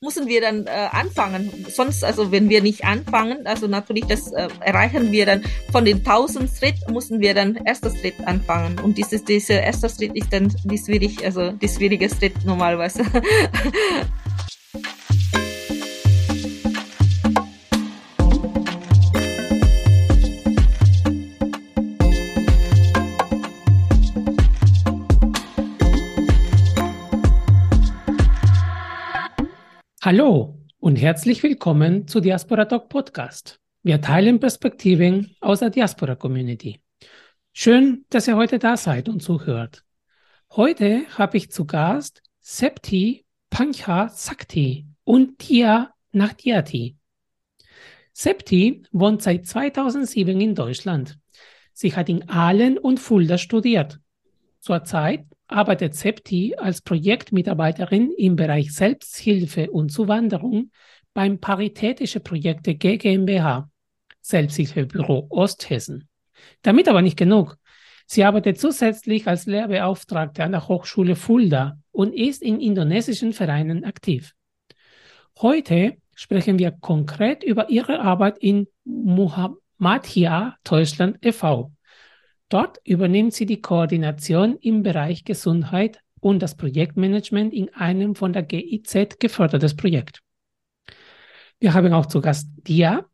[0.00, 1.66] müssen wir dann äh, anfangen.
[1.68, 5.98] Sonst, also wenn wir nicht anfangen, also natürlich das äh, erreichen wir dann von den
[5.98, 8.78] 1000 Schritt, müssen wir dann erster Schritt anfangen.
[8.80, 13.04] Und dieses, dieser erste Schritt ist dann die schwierig, also die schwierige Schritt normalerweise.
[30.04, 33.58] Hallo und herzlich willkommen zu Diaspora Talk Podcast.
[33.82, 36.82] Wir teilen Perspektiven aus der Diaspora Community.
[37.54, 39.82] Schön, dass ihr heute da seid und zuhört.
[40.50, 46.98] Heute habe ich zu Gast Septi Pancha Sakti und Tia Nachdiati.
[48.12, 51.18] Septi wohnt seit 2007 in Deutschland.
[51.72, 54.00] Sie hat in Aalen und Fulda studiert.
[54.60, 60.70] Zurzeit arbeitet Septi als Projektmitarbeiterin im Bereich Selbsthilfe und Zuwanderung
[61.14, 63.70] beim Paritätische Projekte GmbH,
[64.20, 66.08] Selbsthilfebüro Osthessen.
[66.62, 67.56] Damit aber nicht genug.
[68.06, 74.34] Sie arbeitet zusätzlich als Lehrbeauftragte an der Hochschule Fulda und ist in indonesischen Vereinen aktiv.
[75.40, 81.72] Heute sprechen wir konkret über ihre Arbeit in Muhammadiyah Deutschland e.V.
[82.54, 88.44] Dort übernimmt sie die Koordination im Bereich Gesundheit und das Projektmanagement in einem von der
[88.44, 90.20] GIZ gefördertes Projekt.
[91.58, 93.06] Wir haben auch zu Gast Dia.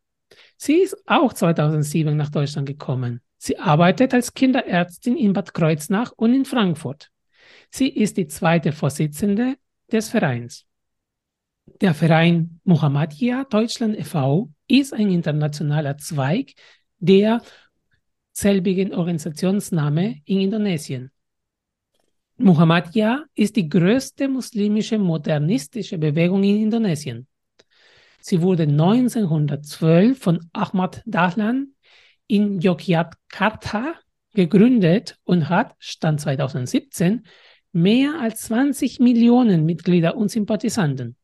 [0.58, 3.22] Sie ist auch 2007 nach Deutschland gekommen.
[3.38, 7.10] Sie arbeitet als Kinderärztin in Bad Kreuznach und in Frankfurt.
[7.70, 9.54] Sie ist die zweite Vorsitzende
[9.90, 10.66] des Vereins.
[11.80, 14.50] Der Verein Muhammadiyah Deutschland e.V.
[14.68, 16.52] ist ein internationaler Zweig
[16.98, 17.40] der
[18.40, 21.10] selbigen Organisationsname in Indonesien.
[22.38, 27.26] Muhammadiyah ist die größte muslimische modernistische Bewegung in Indonesien.
[28.20, 31.74] Sie wurde 1912 von Ahmad Dahlan
[32.26, 33.94] in Yogyakarta
[34.32, 37.26] gegründet und hat, Stand 2017,
[37.72, 41.16] mehr als 20 Millionen Mitglieder und Sympathisanten.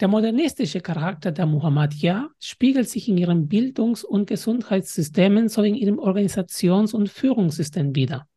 [0.00, 5.98] Der modernistische Charakter der Muhammadiyah spiegelt sich in ihren Bildungs- und Gesundheitssystemen sowie in ihrem
[5.98, 8.28] Organisations- und Führungssystem wider.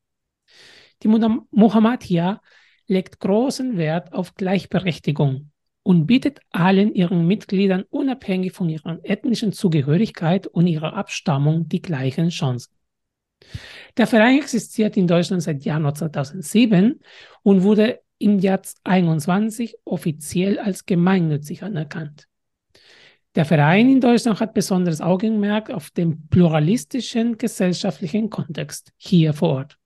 [1.04, 2.42] Die Muhammadiyah
[2.88, 5.52] legt großen Wert auf Gleichberechtigung
[5.84, 12.30] und bietet allen ihren Mitgliedern unabhängig von ihrer ethnischen Zugehörigkeit und ihrer Abstammung die gleichen
[12.30, 12.74] Chancen.
[13.98, 17.00] Der Verein existiert in Deutschland seit Januar 2007
[17.44, 22.28] und wurde im Jahr 21 offiziell als gemeinnützig anerkannt.
[23.36, 29.78] Der Verein in Deutschland hat besonderes Augenmerk auf den pluralistischen gesellschaftlichen Kontext hier vor Ort.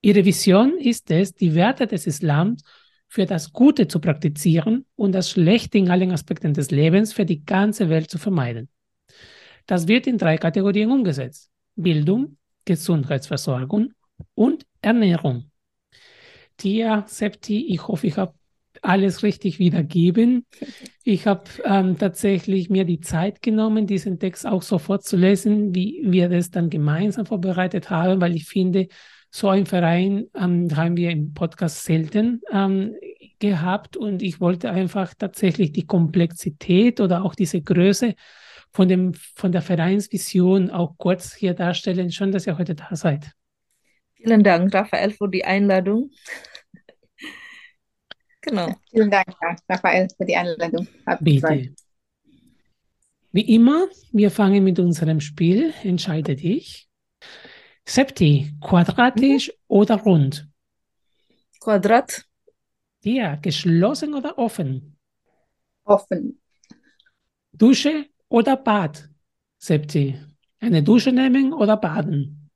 [0.00, 2.62] Ihre Vision ist es, die Werte des Islams
[3.08, 7.44] für das Gute zu praktizieren und das Schlechte in allen Aspekten des Lebens für die
[7.44, 8.68] ganze Welt zu vermeiden.
[9.66, 11.50] Das wird in drei Kategorien umgesetzt.
[11.74, 13.92] Bildung, Gesundheitsversorgung
[14.34, 15.50] und Ernährung.
[16.58, 18.34] Tia, Septi, ich hoffe, ich habe
[18.82, 20.44] alles richtig wiedergeben.
[21.02, 26.02] Ich habe ähm, tatsächlich mir die Zeit genommen, diesen Text auch sofort zu lesen, wie
[26.04, 28.88] wir das dann gemeinsam vorbereitet haben, weil ich finde,
[29.30, 32.94] so ein Verein ähm, haben wir im Podcast selten ähm,
[33.38, 38.14] gehabt und ich wollte einfach tatsächlich die Komplexität oder auch diese Größe
[38.72, 42.10] von, dem, von der Vereinsvision auch kurz hier darstellen.
[42.10, 43.37] Schön, dass ihr heute da seid.
[44.18, 46.10] Vielen Dank, Raphael, für die Einladung.
[48.40, 48.74] genau.
[48.90, 49.28] Vielen Dank,
[49.68, 50.88] Raphael, für die Einladung.
[51.20, 51.74] Bitte.
[53.30, 55.72] Wie immer, wir fangen mit unserem Spiel.
[55.84, 56.88] Entscheide dich.
[57.86, 59.54] Septi, quadratisch mhm.
[59.68, 60.48] oder rund?
[61.60, 62.24] Quadrat.
[63.04, 64.98] Ja, geschlossen oder offen?
[65.84, 66.40] Offen.
[67.52, 69.08] Dusche oder Bad?
[69.58, 70.18] Septi,
[70.58, 72.50] eine Dusche nehmen oder baden?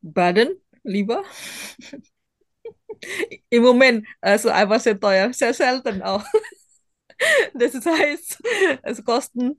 [0.00, 1.22] Baden lieber.
[3.50, 6.24] Im Moment, also einfach sehr teuer, sehr selten auch.
[7.54, 8.42] Das heißt,
[8.82, 9.56] es Kosten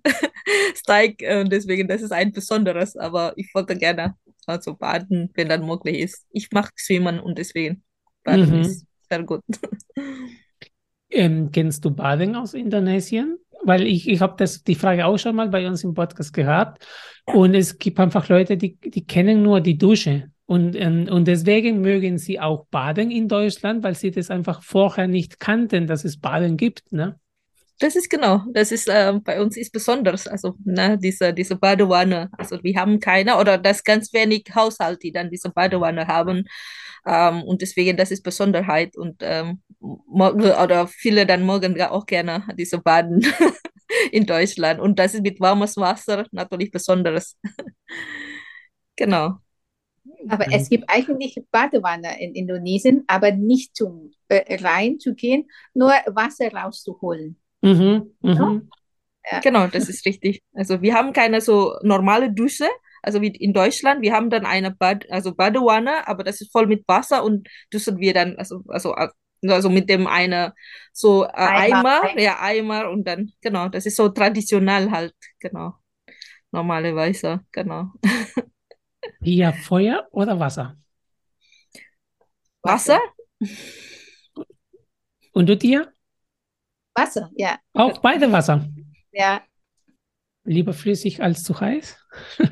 [0.75, 4.15] steigen und deswegen, das ist ein besonderes, aber ich wollte gerne
[4.45, 6.25] also baden, wenn dann möglich ist.
[6.31, 7.83] Ich mache Schwimmen und deswegen
[8.23, 8.61] baden mhm.
[8.61, 9.41] ist sehr gut.
[11.09, 13.37] Ähm, kennst du Baden aus Indonesien?
[13.63, 16.85] Weil ich, ich habe die Frage auch schon mal bei uns im Podcast gehabt
[17.25, 21.81] und es gibt einfach Leute, die, die kennen nur die Dusche und, ähm, und deswegen
[21.81, 26.19] mögen sie auch Baden in Deutschland, weil sie das einfach vorher nicht kannten, dass es
[26.19, 26.91] Baden gibt.
[26.91, 27.19] Ne?
[27.79, 32.29] Das ist genau, das ist äh, bei uns ist besonders, also ne, diese, diese Badewanne,
[32.37, 36.45] also wir haben keine oder das ganz wenig Haushalte, die dann diese Badewanne haben
[37.05, 42.77] ähm, und deswegen das ist Besonderheit und ähm, oder viele dann morgen auch gerne diese
[42.77, 43.25] Baden
[44.11, 47.37] in Deutschland und das ist mit warmes Wasser natürlich Besonderes.
[48.95, 49.39] Genau.
[50.29, 57.37] Aber es gibt eigentlich Badewanne in Indonesien, aber nicht zum äh, reinzugehen, nur Wasser rauszuholen.
[57.61, 58.33] Mhm, Ja?
[58.33, 58.69] mhm.
[59.31, 59.39] Ja.
[59.39, 60.43] Genau, das ist richtig.
[60.53, 62.67] Also wir haben keine so normale Dusche,
[63.01, 64.01] also wie in Deutschland.
[64.01, 67.99] Wir haben dann eine Bad, also Badewanne, aber das ist voll mit Wasser und duschen
[67.99, 68.93] wir dann, also, also,
[69.47, 70.53] also mit dem eine
[70.91, 72.03] so äh, Eimer.
[72.03, 75.73] Eimer, ja, Eimer und dann, genau, das ist so traditionell halt, genau,
[76.51, 77.91] normalerweise, genau.
[79.21, 80.77] Hier Feuer oder Wasser?
[82.61, 82.99] Wasser?
[85.33, 85.91] Und du dir?
[86.95, 87.59] Wasser, ja.
[87.73, 88.67] Auch beide Wasser.
[89.11, 89.41] Ja.
[90.43, 91.97] Lieber flüssig als zu heiß?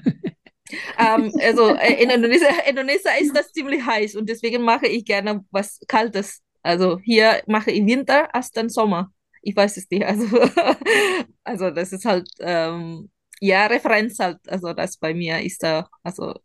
[0.97, 5.43] Ähm, also äh, in Indonesien, Indonesien ist das ziemlich heiß und deswegen mache ich gerne
[5.51, 6.41] was Kaltes.
[6.63, 9.11] Also hier mache ich Winter erst dann Sommer.
[9.41, 10.05] Ich weiß es nicht.
[10.05, 10.25] Also,
[11.43, 13.09] also das ist halt ähm,
[13.41, 14.39] ja Referenz halt.
[14.49, 16.35] Also das bei mir ist da also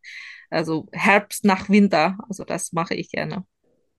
[0.50, 2.18] also Herbst nach Winter.
[2.28, 3.46] Also das mache ich gerne.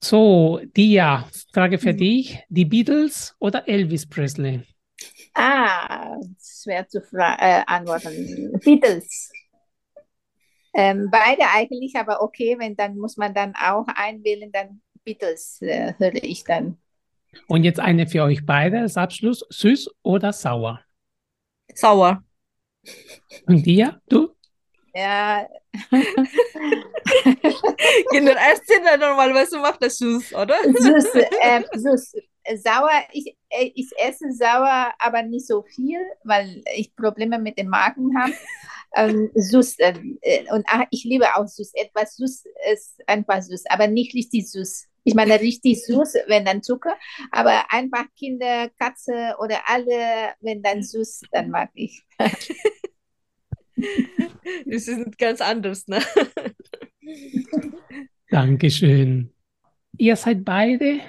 [0.04, 1.94] So, Dia, Frage für Mhm.
[1.94, 2.40] dich.
[2.50, 4.64] Die Beatles oder Elvis Presley?
[5.36, 8.60] Ah, schwer zu äh, antworten.
[8.64, 9.32] Beatles.
[10.74, 15.94] Ähm, beide eigentlich, aber okay, wenn dann muss man dann auch einwählen, dann Beatles äh,
[15.98, 16.78] höre ich dann.
[17.48, 19.46] Und jetzt eine für euch beide als Abschluss.
[19.50, 20.82] Süß oder sauer?
[21.76, 22.24] Sauer.
[23.46, 24.30] Und Dia, du?
[24.94, 25.48] Ja,
[28.12, 30.56] Kinder essen dann normalerweise macht das süß, oder?
[30.64, 31.06] süß,
[31.42, 32.16] ähm, süß.
[32.56, 37.68] Sauer, ich, äh, ich esse sauer, aber nicht so viel, weil ich Probleme mit dem
[37.68, 38.34] Magen habe.
[38.96, 41.74] Ähm, süß, ähm, äh, und ach, ich liebe auch süß.
[41.74, 44.88] Etwas süß ist einfach süß, aber nicht richtig süß.
[45.08, 46.94] Ich meine richtig süß, wenn dann Zucker,
[47.32, 52.04] aber einfach Kinder, Katze oder alle, wenn dann süß, dann mag ich.
[54.66, 56.02] Das ist ganz anders, ne?
[58.32, 59.32] Dankeschön.
[60.00, 61.00] Ihr seid beide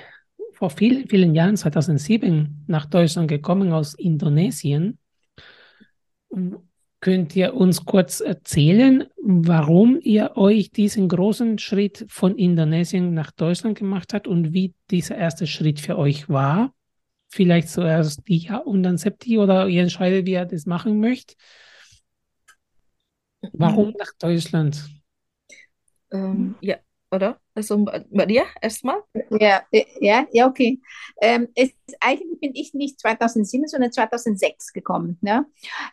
[0.53, 4.99] vor vielen, vielen Jahren, 2007, nach Deutschland gekommen aus Indonesien.
[7.01, 13.79] Könnt ihr uns kurz erzählen, warum ihr euch diesen großen Schritt von Indonesien nach Deutschland
[13.79, 16.75] gemacht habt und wie dieser erste Schritt für euch war?
[17.29, 21.37] Vielleicht zuerst Dia und dann Septi oder ihr entscheidet, wie ihr das machen möchtet.
[23.53, 24.89] Warum nach Deutschland?
[26.11, 26.79] Ähm, ja,
[27.11, 27.41] oder?
[27.55, 29.03] Also dir erstmal?
[29.31, 30.81] Ja, äh, ja, ja, okay.
[31.21, 31.71] Ähm, es,
[32.01, 35.19] eigentlich bin ich nicht 2007, sondern 2006 gekommen.
[35.21, 35.47] Ne?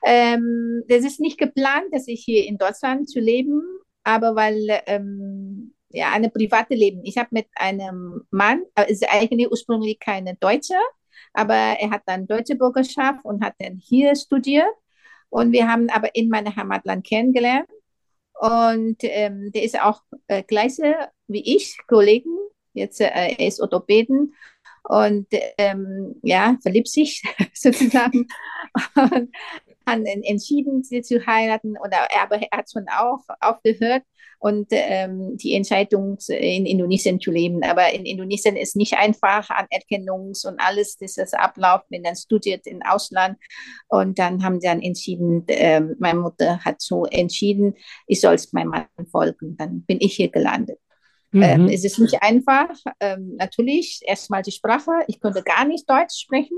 [0.03, 3.61] Ähm, das ist nicht geplant, dass ich hier in Deutschland zu leben,
[4.03, 7.01] aber weil ähm, ja eine private Leben.
[7.03, 10.75] Ich habe mit einem Mann, äh, ist eigentlich ursprünglich keine Deutsche,
[11.33, 14.67] aber er hat dann deutsche Bürgerschaft und hat dann hier studiert.
[15.29, 17.67] Und wir haben aber in meinem Heimatland kennengelernt.
[18.39, 22.37] Und ähm, der ist auch äh, gleiche wie ich, Kollegen.
[22.73, 24.33] Jetzt äh, er ist Orthopäden
[24.83, 25.27] und
[25.57, 27.23] ähm, ja, verliebt sich
[27.53, 28.27] sozusagen
[28.95, 29.29] und
[29.85, 31.75] hat entschieden, sie zu heiraten.
[31.83, 34.03] Oder aber er hat schon auch aufgehört
[34.39, 37.63] und ähm, die Entscheidung in Indonesien zu leben.
[37.63, 42.67] Aber in Indonesien ist nicht einfach Anerkennungs- und alles, das ist Ablauf, wenn man studiert
[42.67, 43.37] im Ausland.
[43.87, 47.75] Und dann haben sie dann entschieden, äh, meine Mutter hat so entschieden,
[48.07, 49.57] ich soll es meinem Mann folgen.
[49.57, 50.79] Dann bin ich hier gelandet.
[51.31, 51.43] Mhm.
[51.43, 52.69] Ähm, es ist nicht einfach.
[52.99, 54.91] Ähm, natürlich erstmal die Sprache.
[55.07, 56.57] Ich konnte gar nicht Deutsch sprechen.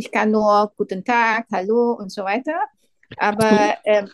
[0.00, 2.58] Ich kann nur Guten Tag, Hallo und so weiter.
[3.18, 4.08] Aber ähm,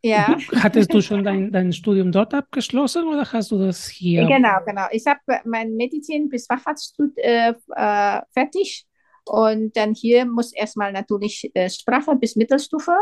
[0.00, 0.36] ja.
[0.62, 4.28] Hattest du schon dein, dein Studium dort abgeschlossen oder hast du das hier?
[4.28, 4.86] Genau, genau.
[4.92, 8.86] Ich habe mein Medizin bis Facharzt äh, äh, fertig.
[9.24, 12.94] Und dann hier muss erstmal natürlich äh, Sprache bis Mittelstufe.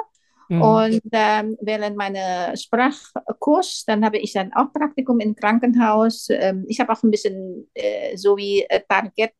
[0.48, 0.62] Mhm.
[0.62, 6.28] Und ähm, während meiner Sprachkurs, dann habe ich dann auch Praktikum im Krankenhaus.
[6.30, 9.32] Ähm, ich habe auch ein bisschen äh, so wie äh, Target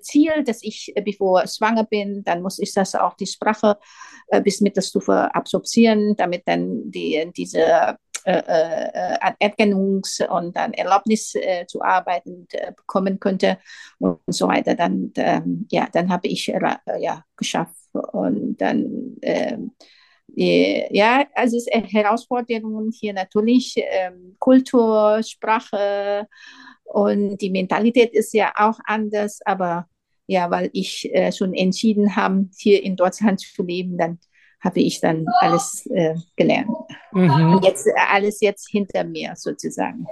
[0.00, 3.78] Ziel, dass ich, äh, bevor ich schwanger bin, dann muss ich das auch die Sprache
[4.28, 11.66] äh, bis Mittelstufe absorbieren, damit dann die, diese äh, äh, Anerkennungs- und dann Erlaubnis äh,
[11.66, 13.58] zu arbeiten äh, bekommen könnte
[13.98, 14.76] und so weiter.
[14.76, 16.60] Dann, ähm, ja, dann habe ich äh,
[17.00, 19.72] ja, geschafft und dann ähm,
[20.34, 26.26] ja, also es Herausforderungen hier natürlich, ähm, Kultur, Sprache
[26.92, 29.86] und die Mentalität ist ja auch anders, aber
[30.26, 34.18] ja, weil ich äh, schon entschieden habe, hier in Deutschland zu leben, dann
[34.60, 36.70] habe ich dann alles äh, gelernt.
[37.12, 37.54] Mhm.
[37.54, 40.06] Und jetzt äh, alles jetzt hinter mir sozusagen.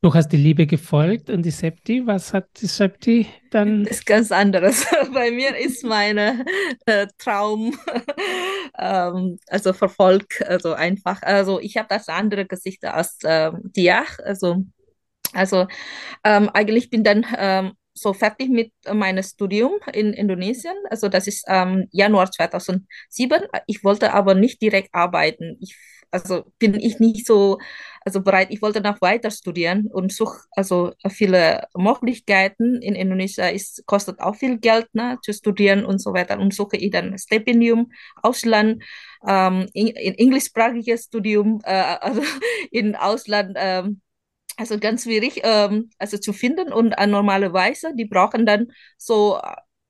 [0.00, 3.84] Du hast die Liebe gefolgt und die Septi, was hat die Septi dann?
[3.84, 4.84] Das ist ganz anderes.
[5.14, 6.44] Bei mir ist meine
[6.86, 7.78] äh, Traum,
[8.78, 14.64] ähm, also verfolgt, also einfach, also ich habe das andere Gesicht als ähm, Diach, also,
[15.32, 15.66] also
[16.24, 20.74] ähm, eigentlich bin dann ähm, so fertig mit meinem Studium in Indonesien.
[20.90, 23.42] Also das ist ähm, Januar 2007.
[23.66, 25.56] Ich wollte aber nicht direkt arbeiten.
[25.60, 25.76] Ich,
[26.10, 27.58] also bin ich nicht so
[28.04, 28.48] also bereit.
[28.50, 32.80] Ich wollte noch weiter studieren und suche also viele Möglichkeiten.
[32.82, 36.38] In Indonesien ist, kostet auch viel Geld ne, zu studieren und so weiter.
[36.38, 38.82] Und suche ich dann Stipendium, Ausland,
[39.26, 42.22] ähm, in, in englischsprachiges Studium, äh, also
[42.70, 43.56] in Ausland.
[43.56, 44.00] Ähm,
[44.56, 49.40] also ganz schwierig ähm, also zu finden und äh, normalerweise, die brauchen dann so,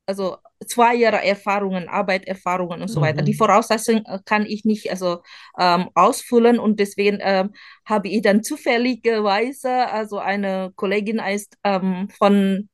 [0.07, 3.05] also zwei Jahre Erfahrungen, Arbeiterfahrungen und so mhm.
[3.05, 3.23] weiter.
[3.23, 5.23] Die Voraussetzungen äh, kann ich nicht also
[5.59, 7.51] ähm, ausfüllen und deswegen ähm,
[7.85, 12.69] habe ich dann zufälligerweise, also eine Kollegin ist ähm, von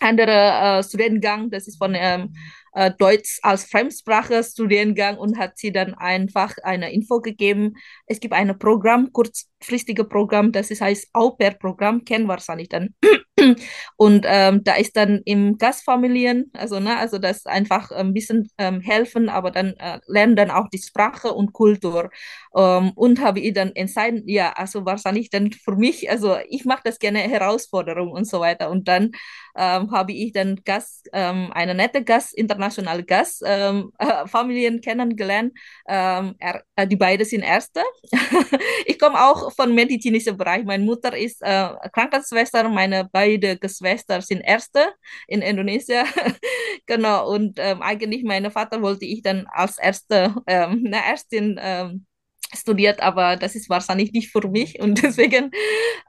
[0.00, 2.34] anderer äh, Studiengang, das ist von ähm,
[2.78, 7.74] äh, Deutsch als Fremdsprache Studiengang und hat sie dann einfach eine Info gegeben.
[8.06, 12.94] Es gibt ein Programm, kurzfristige Programm, das heißt Au-pair-Programm, kennen wahrscheinlich dann.
[13.96, 18.80] und ähm, da ist dann im Gastfamilien, also ne, also das einfach ein bisschen ähm,
[18.80, 22.10] helfen, aber dann äh, lernen dann auch die Sprache und Kultur.
[22.56, 26.82] Ähm, und habe ich dann entschieden, ja, also wahrscheinlich dann für mich, also ich mache
[26.84, 28.70] das gerne Herausforderung und so weiter.
[28.70, 29.12] Und dann
[29.56, 35.52] ähm, habe ich dann Gast, ähm, eine nette Gast, internationale Gast, ähm, äh, Familien kennengelernt.
[35.86, 37.82] Ähm, er, äh, die beiden sind Erste.
[38.86, 40.64] ich komme auch von medizinischen Bereich.
[40.64, 44.92] Meine Mutter ist äh, Krankenschwester, meine beiden Geschwister sind Erste
[45.26, 46.06] in Indonesien.
[46.86, 52.06] genau, und ähm, eigentlich meine Vater wollte ich dann als Erste, ähm, eine Ärztin ähm,
[52.54, 55.50] studiert, aber das ist wahrscheinlich nicht für mich und deswegen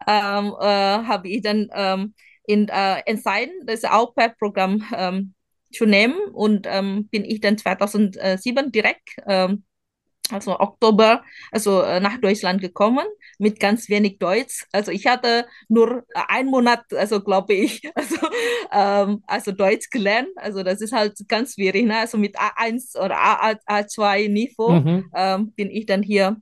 [0.08, 2.14] ähm, äh, habe ich dann ähm,
[2.46, 5.34] in, äh, entschieden, das Au-pair-Programm ähm,
[5.72, 9.64] zu nehmen und ähm, bin ich dann 2007 direkt, ähm,
[10.32, 13.06] also Oktober, also äh, nach Deutschland gekommen
[13.38, 14.66] mit ganz wenig Deutsch.
[14.72, 18.18] Also ich hatte nur einen Monat, also glaube ich, also,
[18.72, 20.30] ähm, also Deutsch gelernt.
[20.36, 21.86] Also das ist halt ganz schwierig.
[21.86, 21.98] Ne?
[21.98, 25.10] Also mit A1 oder A, A2 Niveau mhm.
[25.16, 26.38] ähm, bin ich dann hier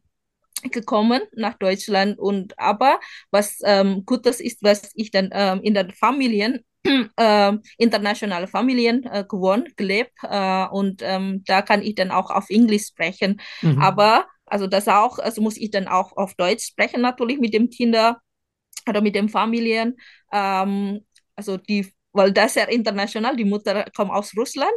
[0.72, 3.00] gekommen nach Deutschland und aber
[3.32, 6.66] was ähm, Gutes ist, was ich dann ähm, in den Familien
[7.18, 12.50] äh, internationale Familien äh, gewohnt, gelebt äh, und ähm, da kann ich dann auch auf
[12.50, 13.42] Englisch sprechen.
[13.62, 13.80] Mhm.
[13.82, 17.70] Aber also das auch, also muss ich dann auch auf Deutsch sprechen natürlich mit dem
[17.70, 18.20] Kinder
[18.88, 19.98] oder mit den Familien.
[20.32, 23.36] Ähm, also die weil das ja international.
[23.36, 24.74] Die Mutter kommt aus Russland,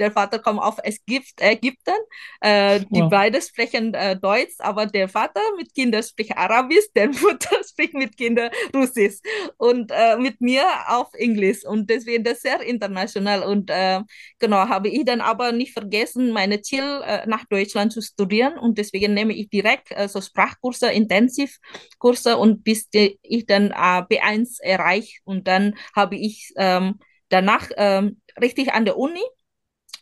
[0.00, 1.94] der Vater kommt aus Ägypten.
[2.40, 3.10] Äh, die wow.
[3.10, 8.16] beiden sprechen äh, Deutsch, aber der Vater mit Kindern spricht Arabisch, der Mutter spricht mit
[8.16, 9.18] Kindern Russisch
[9.58, 11.64] und äh, mit mir auf Englisch.
[11.64, 13.42] Und deswegen das sehr international.
[13.42, 14.00] Und äh,
[14.38, 18.58] genau, habe ich dann aber nicht vergessen, meine Ziel äh, nach Deutschland zu studieren.
[18.58, 25.18] Und deswegen nehme ich direkt äh, so Sprachkurse, Intensivkurse und bis ich dann B1 erreiche.
[25.24, 29.20] Und dann habe ich ähm, danach ähm, richtig an der Uni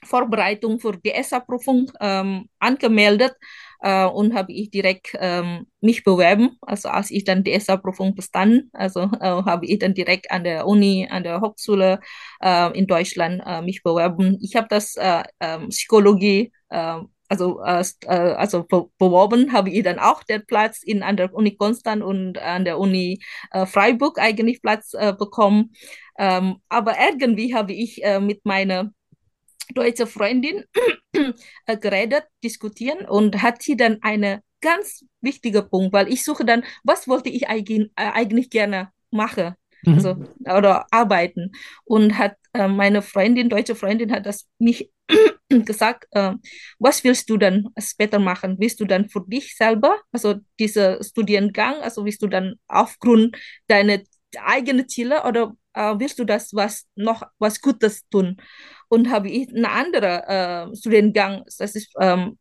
[0.04, 3.34] Vorbereitung für die ESA-Prüfung ähm, angemeldet
[3.80, 6.56] äh, und habe ich direkt ähm, mich bewerben.
[6.62, 10.66] Also als ich dann die ESA-Prüfung bestanden, also äh, habe ich dann direkt an der
[10.66, 12.00] Uni, an der Hochschule
[12.40, 14.38] äh, in Deutschland äh, mich bewerben.
[14.40, 18.64] Ich habe das äh, ähm, Psychologie äh, also, äh, also
[18.98, 22.78] beworben habe ich dann auch den Platz in, an der Uni Konstanz und an der
[22.78, 25.72] Uni äh, Freiburg eigentlich Platz äh, bekommen.
[26.18, 28.92] Ähm, aber irgendwie habe ich äh, mit meiner
[29.74, 30.64] deutschen Freundin
[31.12, 36.64] äh, geredet, diskutieren und hat sie dann eine ganz wichtige Punkt, weil ich suche dann,
[36.84, 39.54] was wollte ich eigentlich, äh, eigentlich gerne machen
[39.86, 40.28] also, mhm.
[40.44, 41.52] oder arbeiten.
[41.84, 44.90] Und hat äh, meine Freundin, deutsche Freundin, hat das mich
[45.64, 46.32] gesagt, äh,
[46.78, 48.56] was willst du dann später machen?
[48.58, 53.36] Willst du dann für dich selber, also dieser Studiengang, also willst du dann aufgrund
[53.68, 54.00] deiner
[54.38, 58.38] eigenen Ziele oder äh, willst du das was noch was Gutes tun?
[58.88, 62.38] Und habe ich einen anderen äh, Studiengang, das ist ähm,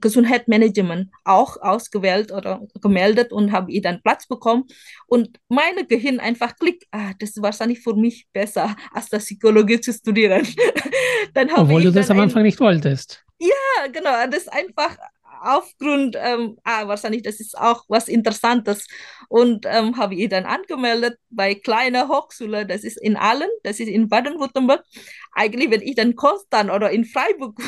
[0.00, 4.64] Gesundheitsmanagement, auch ausgewählt oder gemeldet und habe ich dann Platz bekommen.
[5.06, 9.80] Und meine Gehirn einfach klickt, ah, das ist wahrscheinlich für mich besser, als das Psychologie
[9.80, 10.46] zu studieren.
[11.34, 13.24] dann Obwohl du das am Anfang nicht wolltest.
[13.40, 14.96] Ja, genau, das ist einfach
[15.44, 18.86] aufgrund, ähm, ah, wahrscheinlich, das ist auch was Interessantes.
[19.28, 23.88] Und ähm, habe ich dann angemeldet bei kleiner Hochschule, das ist in Allen, das ist
[23.88, 24.84] in Baden-Württemberg.
[25.32, 27.58] Eigentlich, wenn ich dann Konstant oder in Freiburg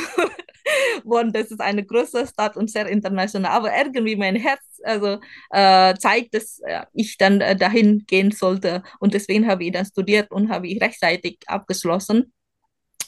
[1.04, 3.50] wohne, das ist eine große Stadt und sehr international.
[3.52, 5.18] Aber irgendwie mein Herz also,
[5.50, 8.82] äh, zeigt, dass äh, ich dann äh, dahin gehen sollte.
[9.00, 12.32] Und deswegen habe ich dann studiert und habe ich rechtzeitig abgeschlossen.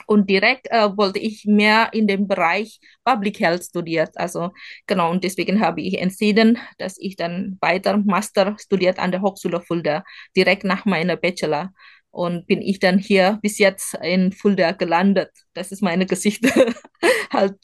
[0.08, 4.16] Und direkt äh, wollte ich mehr in dem Bereich Public Health studiert.
[4.16, 4.52] Also
[4.86, 9.60] genau, und deswegen habe ich entschieden, dass ich dann weiter Master studiert an der Hochschule
[9.60, 10.02] Fulda,
[10.34, 11.72] direkt nach meiner Bachelor.
[12.10, 15.30] Und bin ich dann hier bis jetzt in Fulda gelandet.
[15.52, 16.48] Das ist meine Geschichte
[17.30, 17.56] halt.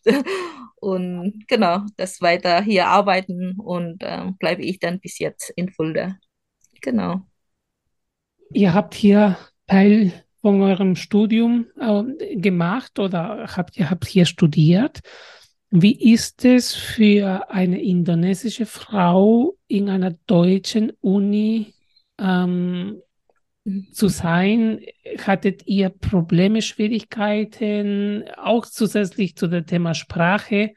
[0.76, 6.18] Und genau, das weiter hier arbeiten und äh, bleibe ich dann bis jetzt in Fulda.
[6.82, 7.22] Genau.
[8.52, 15.00] Ihr habt hier Teil von eurem Studium äh, gemacht oder habt ihr habt hier studiert.
[15.70, 21.72] Wie ist es für eine indonesische Frau in einer deutschen Uni
[22.18, 23.00] ähm,
[23.90, 24.82] zu sein?
[25.26, 30.74] Hattet ihr Probleme, Schwierigkeiten, auch zusätzlich zu dem Thema Sprache?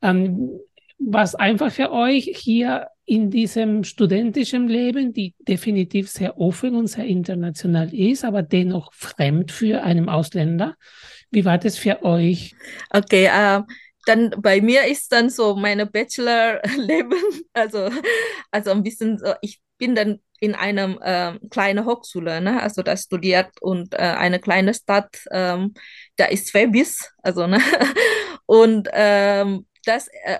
[0.00, 0.58] Ähm,
[0.98, 7.06] was einfach für euch hier in diesem studentischen Leben, die definitiv sehr offen und sehr
[7.06, 10.76] international ist, aber dennoch fremd für einen Ausländer.
[11.32, 12.54] Wie war das für euch?
[12.88, 13.62] Okay, äh,
[14.06, 17.14] dann bei mir ist dann so meine Bachelor-Leben,
[17.52, 17.90] also,
[18.52, 22.62] also ein bisschen so, ich bin dann in einem äh, kleinen Hochschule, ne?
[22.62, 25.74] also da studiert und äh, eine kleine Stadt, ähm,
[26.14, 27.58] da ist Schwäbisch, also ne?
[28.46, 30.38] und ähm, das äh,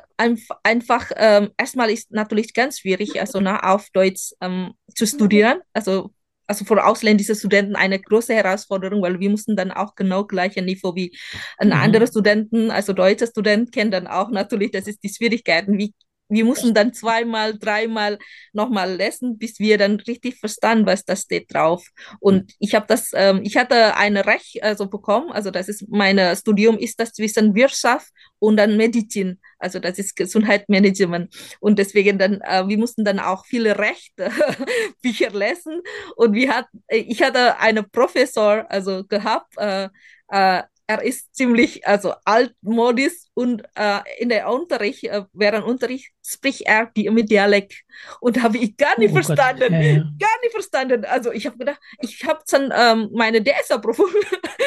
[0.63, 5.61] einfach ähm, erstmal ist natürlich ganz schwierig, also ne, auf Deutsch ähm, zu studieren.
[5.73, 6.11] Also,
[6.47, 10.95] also für ausländische Studenten eine große Herausforderung, weil wir mussten dann auch genau gleiche Niveau
[10.95, 11.17] wie
[11.63, 11.73] mhm.
[11.73, 15.95] andere Studenten, also deutsche Studenten kennen dann auch natürlich, das ist die Schwierigkeiten, wie
[16.31, 18.19] wir mussten dann zweimal, dreimal
[18.53, 21.87] nochmal lesen, bis wir dann richtig verstanden, was da steht drauf.
[22.21, 26.19] Und ich habe das, ähm, ich hatte eine Recht also bekommen, also das ist mein
[26.37, 31.35] Studium ist das zwischen Wirtschaft und dann Medizin, also das ist Gesundheitsmanagement.
[31.61, 34.31] Und deswegen dann, äh, wir mussten dann auch viele Rechte
[35.03, 35.81] Bücher lesen.
[36.17, 39.89] Und wir hat, ich hatte einen Professor also gehabt, äh,
[40.29, 46.63] äh, er ist ziemlich also altmodisch und äh, in der Unterricht, äh, während Unterricht spricht
[46.63, 47.75] er die, mit Dialekt
[48.21, 49.99] und habe ich gar nicht oh verstanden, ja, ja.
[50.19, 51.05] gar nicht verstanden.
[51.05, 54.11] Also ich habe gedacht, ich habe dann ähm, meine DSA-Prüfung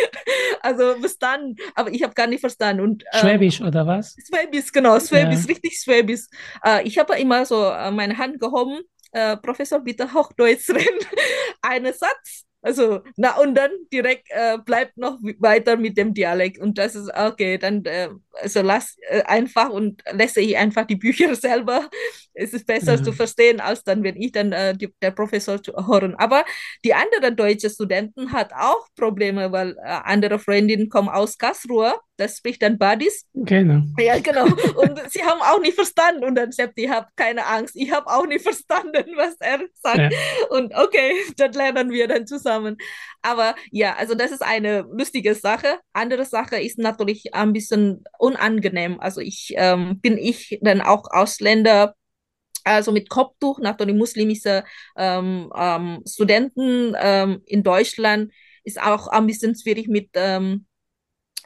[0.62, 2.84] also bestanden, aber ich habe gar nicht verstanden.
[2.84, 4.15] Und, ähm, Schwäbisch oder was?
[4.26, 5.48] Schwäbisch, genau, Schwäbisch, ja.
[5.48, 6.28] richtig Schwäbisch.
[6.63, 8.80] Äh, ich habe immer so äh, meine Hand gehoben,
[9.12, 11.06] äh, Professor, bitte Hochdeutsch reden,
[11.62, 16.58] einen Satz also, na und dann direkt äh, bleibt noch weiter mit dem Dialekt.
[16.60, 18.08] Und das ist okay, dann äh,
[18.41, 21.89] also lass äh, einfach und lese ich einfach die Bücher selber.
[22.34, 23.04] Es ist besser mhm.
[23.04, 26.15] zu verstehen, als dann, wenn ich dann äh, die, der Professor zu hören.
[26.15, 26.45] Aber
[26.86, 32.38] die anderen deutschen Studenten hat auch Probleme, weil äh, andere Freundinnen kommen aus Karlsruhe das
[32.38, 33.28] spricht dann Buddies.
[33.34, 33.82] Genau.
[33.97, 34.45] Ja, genau.
[34.45, 36.23] Und sie haben auch nicht verstanden.
[36.23, 37.76] Und dann sagt, ich habe keine Angst.
[37.76, 39.97] Ich habe auch nicht verstanden, was er sagt.
[39.97, 40.10] Ja.
[40.49, 42.78] Und okay, dann lernen wir dann zusammen.
[43.21, 45.80] Aber ja, also das ist eine lustige Sache.
[45.93, 48.99] Andere Sache ist natürlich ein bisschen unangenehm.
[48.99, 51.95] Also ich ähm, bin ich dann auch Ausländer,
[52.63, 54.63] also mit Kopftuch, natürlich muslimische
[54.97, 58.32] ähm, ähm, Studenten ähm, in Deutschland
[58.63, 60.65] ist auch ein bisschen schwierig mit ähm,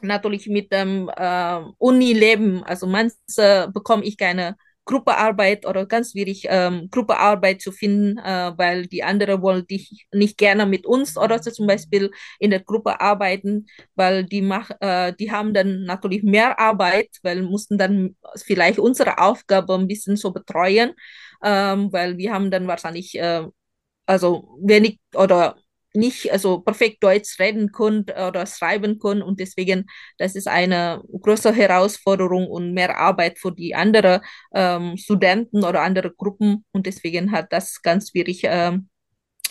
[0.02, 4.56] natürlich mit dem äh, Uni-Leben, also manchmal bekomme ich keine
[4.88, 10.38] Gruppearbeit oder ganz schwierig, ähm, Gruppearbeit zu finden, äh, weil die anderen wollen dich nicht
[10.38, 15.12] gerne mit uns oder so zum Beispiel in der Gruppe arbeiten, weil die mach, äh,
[15.12, 20.32] die haben dann natürlich mehr Arbeit, weil mussten dann vielleicht unsere Aufgabe ein bisschen so
[20.32, 20.92] betreuen,
[21.44, 23.46] ähm, weil wir haben dann wahrscheinlich äh,
[24.06, 25.56] also wenig oder
[25.94, 29.86] nicht also perfekt Deutsch reden können oder schreiben können und deswegen
[30.18, 34.20] das ist eine große Herausforderung und mehr Arbeit für die anderen
[34.52, 38.88] ähm, Studenten oder andere Gruppen und deswegen hat das ganz schwierig ähm,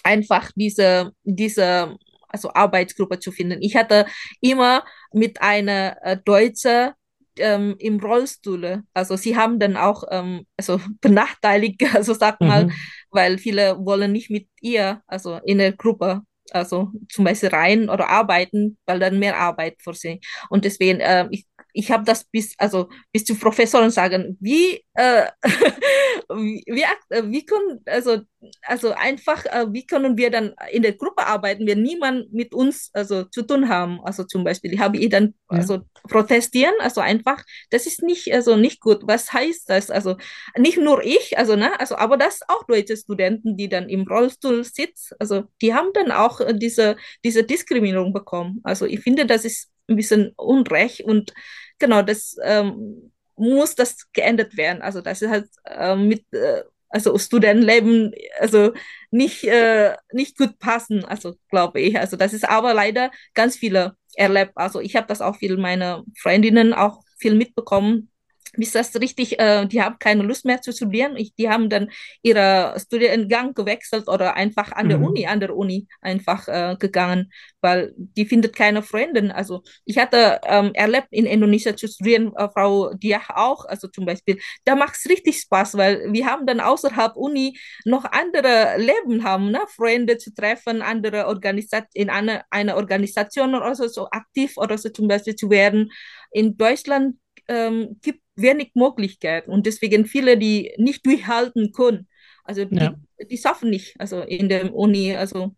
[0.03, 1.97] einfach diese diese
[2.29, 3.61] also Arbeitsgruppe zu finden.
[3.61, 4.05] Ich hatte
[4.41, 6.93] immer mit einer äh, Deutsche
[7.39, 8.83] ähm, im Rollstuhl.
[8.93, 12.71] Also sie haben dann auch ähm, also benachteiligt, also sag mal, mhm.
[13.17, 18.09] Weil viele wollen nicht mit ihr, also in der Gruppe also zum Beispiel rein oder
[18.09, 20.21] arbeiten, weil dann mehr Arbeit für sie.
[20.49, 21.45] Und deswegen, äh, ich,
[21.77, 25.27] ich habe das bis, also bis zu Professoren sagen, wie, äh,
[26.29, 28.21] wie, wie, äh, können, also,
[28.63, 32.89] also einfach, äh, wie können wir dann in der Gruppe arbeiten, wenn niemand mit uns
[32.93, 33.99] also zu tun haben.
[34.03, 35.59] Also zum Beispiel, ich habe ich dann Ja.
[35.59, 39.01] also protestieren, also einfach, das ist nicht, also nicht gut.
[39.03, 39.91] Was heißt das?
[39.91, 40.17] Also
[40.57, 44.63] nicht nur ich, also ne, also aber das auch deutsche Studenten, die dann im Rollstuhl
[44.63, 48.61] sitzen, also die haben dann auch äh, diese, diese Diskriminierung bekommen.
[48.63, 51.33] Also ich finde, das ist ein bisschen unrecht und
[51.79, 54.81] genau, das ähm, muss das geändert werden.
[54.81, 58.73] Also das ist halt äh, mit äh, also Studentenleben also
[59.11, 61.97] nicht, äh, nicht gut passen, also glaube ich.
[61.99, 64.53] Also das ist aber leider ganz viele erlebt.
[64.55, 68.09] Also ich habe das auch viel meine Freundinnen auch viel mitbekommen.
[68.57, 69.39] Ist das richtig?
[69.39, 71.15] Äh, die haben keine Lust mehr zu studieren.
[71.17, 71.89] Ich, die haben dann
[72.21, 75.03] ihre Studiengang gewechselt oder einfach an der Mhm.
[75.03, 77.31] Uni, an der Uni einfach äh, gegangen,
[77.61, 79.31] weil die findet keine Freundin.
[79.31, 84.05] Also ich hatte ähm, erlebt, in Indonesien zu studieren, äh, Frau Diah auch, also zum
[84.05, 89.23] Beispiel, da macht es richtig Spaß, weil wir haben dann außerhalb Uni noch andere Leben
[89.23, 89.59] haben, ne?
[89.75, 94.89] Freunde zu treffen, andere Organisat in eine, eine Organisation oder so, so aktiv oder so
[94.89, 95.91] zum Beispiel zu werden.
[96.31, 97.15] In Deutschland
[97.47, 102.07] ähm, gibt wenig Möglichkeit und deswegen viele, die nicht durchhalten können.
[102.43, 102.97] Also die, Ja.
[103.29, 105.55] die schaffen nicht, also in der Uni, also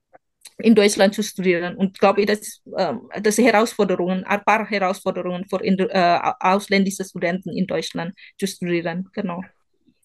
[0.59, 1.75] in Deutschland zu studieren.
[1.77, 7.51] Und glaube ich, das, ähm, das sind Herausforderungen, ein paar Herausforderungen für äh, ausländische Studenten
[7.55, 9.09] in Deutschland zu studieren.
[9.13, 9.43] Genau.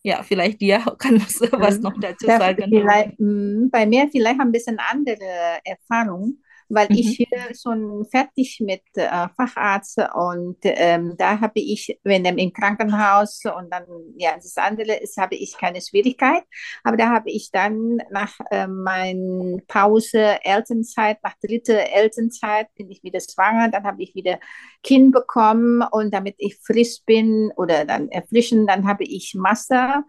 [0.02, 2.64] Ja, vielleicht dir kann was, was noch dazu Da sagen.
[2.68, 6.38] vielleicht, mh, bei mir vielleicht ein bisschen andere Erfahrung,
[6.68, 6.94] weil Mhm.
[6.94, 7.26] ich hier
[7.60, 13.84] schon fertig mit äh, Facharzt und ähm, da habe ich, wenn im Krankenhaus und dann,
[14.16, 16.42] ja, das andere ist, habe ich keine Schwierigkeit,
[16.82, 23.02] aber da habe ich dann nach äh, meiner Pause Elternzeit, nach dritter Elternzeit bin ich
[23.02, 24.38] wieder schwanger, dann habe ich wieder
[24.82, 30.04] Kind bekommen und damit ich frisch bin oder dann erfrischen, dann habe ich Master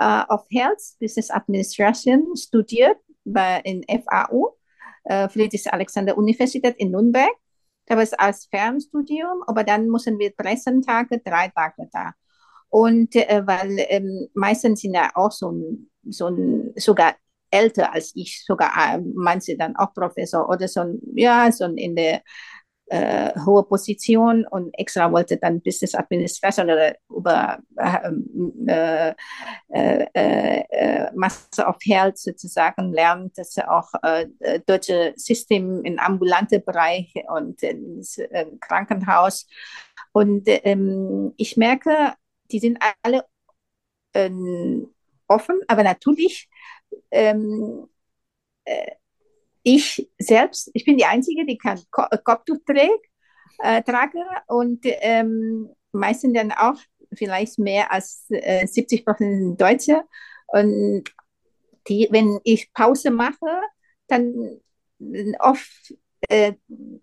[0.00, 4.56] äh, of Health Business Administration studiert bei, in FAU,
[5.04, 7.30] äh, Friedrich-Alexander-Universität in Nürnberg.
[7.86, 12.12] Da war es als Fernstudium, aber dann müssen wir 13 Tage, drei Tage da.
[12.68, 17.16] Und äh, weil ähm, meistens sind ja auch so ein, so ein, sogar
[17.50, 21.76] älter als ich, sogar äh, manche dann auch Professor oder so ein, ja, so ein
[21.76, 22.22] in der
[22.90, 29.14] äh, hohe Position und extra wollte dann Business Administration oder über äh,
[29.72, 34.26] äh, äh, Master of Health sozusagen lernt, dass er auch äh,
[34.66, 39.46] deutsche System im ambulanten Bereich und ins äh, Krankenhaus.
[40.12, 42.14] Und ähm, ich merke,
[42.50, 43.24] die sind alle
[44.14, 44.92] ähm,
[45.28, 46.48] offen, aber natürlich
[47.12, 47.88] ähm,
[48.64, 48.92] äh,
[49.62, 53.06] ich selbst, ich bin die Einzige, die kein Ko Kopftuch trägt,
[53.58, 54.18] äh, trage
[54.48, 56.76] und ähm, meistens dann auch
[57.14, 60.02] vielleicht mehr als äh, 70 Prozent Deutsche.
[60.48, 61.04] Und
[61.88, 63.46] die, wenn ich Pause mache,
[64.08, 64.60] dann
[65.40, 65.94] oft,
[66.28, 66.54] äh,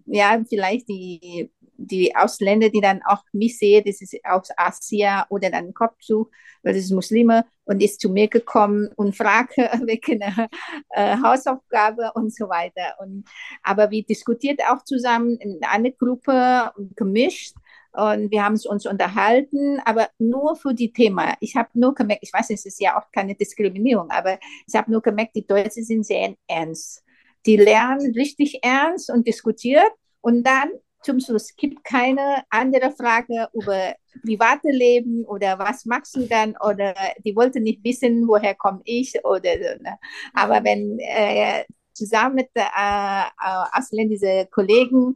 [0.05, 5.49] ja, vielleicht die, die Ausländer, die dann auch mich sehen, das ist aus Asien oder
[5.49, 6.29] dann Kopftuch,
[6.63, 12.33] weil das ist Muslime und ist zu mir gekommen und fragt wegen äh, Hausaufgabe und
[12.33, 12.95] so weiter.
[12.99, 13.25] Und,
[13.63, 17.55] aber wir diskutiert auch zusammen in einer Gruppe gemischt
[17.97, 21.33] und wir haben uns unterhalten, aber nur für die Thema.
[21.39, 24.37] Ich habe nur gemerkt, ich weiß, es ist ja auch keine Diskriminierung, aber
[24.67, 27.03] ich habe nur gemerkt, die Deutschen sind sehr ernst.
[27.47, 30.69] Die lernen richtig ernst und diskutiert und dann
[31.07, 36.93] zum Schluss gibt keine andere Frage über private Leben oder was machst du dann oder
[37.23, 39.55] die wollten nicht wissen, woher komme ich oder.
[39.79, 39.97] Ne?
[40.33, 43.23] Aber wenn äh, zusammen mit äh,
[43.71, 45.15] ausländischen Kollegen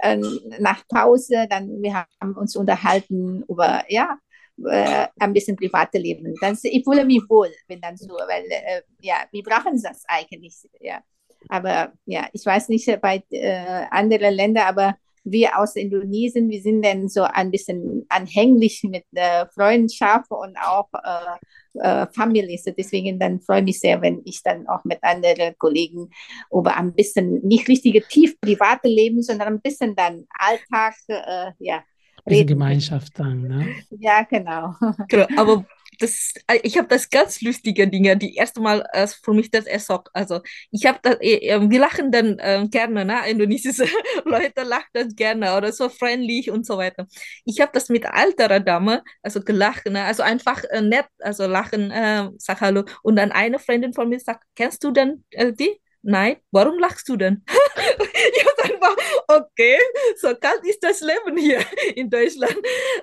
[0.00, 0.16] äh,
[0.60, 4.16] nach Pause, dann wir haben uns unterhalten über ja
[4.64, 6.34] äh, ein bisschen private Leben.
[6.40, 10.54] Dann, ich fühle mich wohl, wenn dann so, weil äh, ja, wir brauchen das eigentlich.
[10.78, 11.02] Ja.
[11.48, 16.84] Aber ja, ich weiß nicht bei äh, anderen Ländern, aber wir aus Indonesien, wir sind
[16.84, 22.58] dann so ein bisschen anhänglich mit äh, Freundschaft und auch äh, äh, Familie.
[22.58, 26.10] So deswegen dann freue ich mich sehr, wenn ich dann auch mit anderen Kollegen
[26.50, 31.82] über ein bisschen, nicht richtige tief private Leben, sondern ein bisschen dann Alltag, äh, ja.
[32.28, 33.66] Diese Gemeinschaft dann, ne?
[33.98, 34.74] Ja, genau.
[35.08, 35.64] genau aber
[35.98, 40.08] das, ich habe das ganz lustige Dinge, die erste Mal äh, für mich das erschockt.
[40.12, 43.28] Also ich habe das, äh, wir lachen dann äh, gerne, ne?
[43.28, 43.86] Indonesische
[44.24, 47.06] Leute lachen dann gerne oder so freundlich und so weiter.
[47.44, 50.02] Ich habe das mit älterer Dame, also gelacht, ne?
[50.04, 51.92] also einfach nett, also lachen,
[52.38, 52.84] sag hallo.
[53.02, 55.24] Und dann eine Freundin von mir sagt, kennst du denn
[55.58, 55.81] die?
[56.02, 57.42] Nein, warum lachst du denn?
[58.34, 58.96] ich habe einfach,
[59.28, 59.76] okay,
[60.20, 61.60] so kalt ist das Leben hier
[61.94, 62.56] in Deutschland.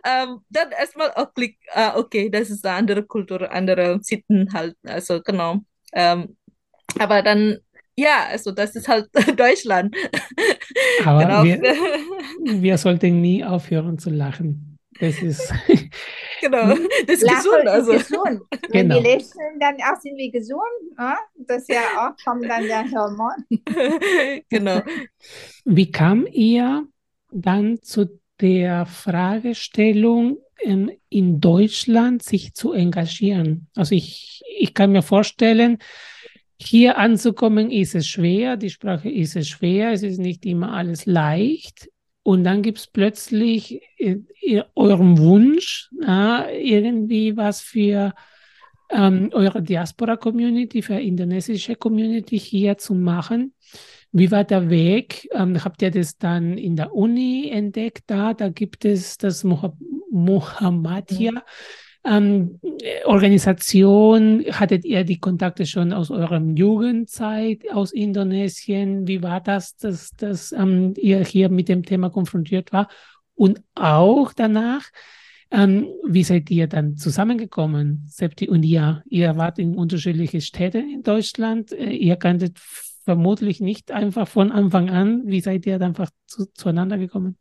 [0.06, 4.76] Ähm, dann erstmal auch Klick, ah, okay, das ist eine andere Kultur, andere Sitten halt,
[4.86, 5.58] also genau.
[5.94, 6.38] Ähm,
[6.98, 7.58] aber dann,
[7.96, 9.10] ja, also das ist halt
[9.40, 9.96] Deutschland.
[11.06, 11.44] Aber genau.
[11.44, 11.62] wir,
[12.62, 14.69] wir sollten nie aufhören zu lachen.
[15.00, 15.54] Das ist.
[16.42, 16.76] genau,
[17.08, 17.68] das ist Lachen gesund.
[17.68, 17.92] Also.
[17.94, 18.42] ist gesund.
[18.70, 18.96] Wenn Genau.
[18.96, 20.60] wir lächeln, dann auch sind wir gesund.
[20.98, 21.18] Ja?
[21.38, 23.46] Das ist ja auch, kommt dann der Hormon.
[24.50, 24.82] genau.
[25.66, 26.88] Wie kam ihr
[27.32, 33.68] dann zu der Fragestellung, ähm, in Deutschland sich zu engagieren?
[33.76, 35.78] Also ich, ich kann mir vorstellen,
[36.62, 41.06] hier anzukommen ist es schwer, die Sprache ist es schwer, es ist nicht immer alles
[41.06, 41.90] leicht.
[42.30, 48.14] Und dann gibt es plötzlich äh, ihr- euren Wunsch, na, irgendwie was für
[48.92, 53.54] ähm, eure Diaspora-Community, für indonesische Community hier zu machen.
[54.12, 55.28] Wie war der Weg?
[55.34, 58.04] Ähm, habt ihr das dann in der Uni entdeckt?
[58.08, 59.76] Da, da gibt es das Muha-
[60.12, 61.44] Muhammadiyah.
[62.06, 69.08] Ähm, äh, Organisation, hattet ihr die Kontakte schon aus eurem Jugendzeit aus Indonesien?
[69.08, 72.88] Wie war das, dass, dass ähm, ihr hier mit dem Thema konfrontiert war?
[73.36, 74.84] Und auch danach,
[75.52, 79.04] ähm, wie seid ihr dann zusammengekommen, Septi und ihr?
[79.10, 81.72] Ihr wart in unterschiedliche Städte in Deutschland.
[81.74, 82.60] Äh, ihr kanntet
[83.04, 85.24] vermutlich nicht einfach von Anfang an.
[85.26, 87.38] Wie seid ihr dann einfach zu, zueinander gekommen?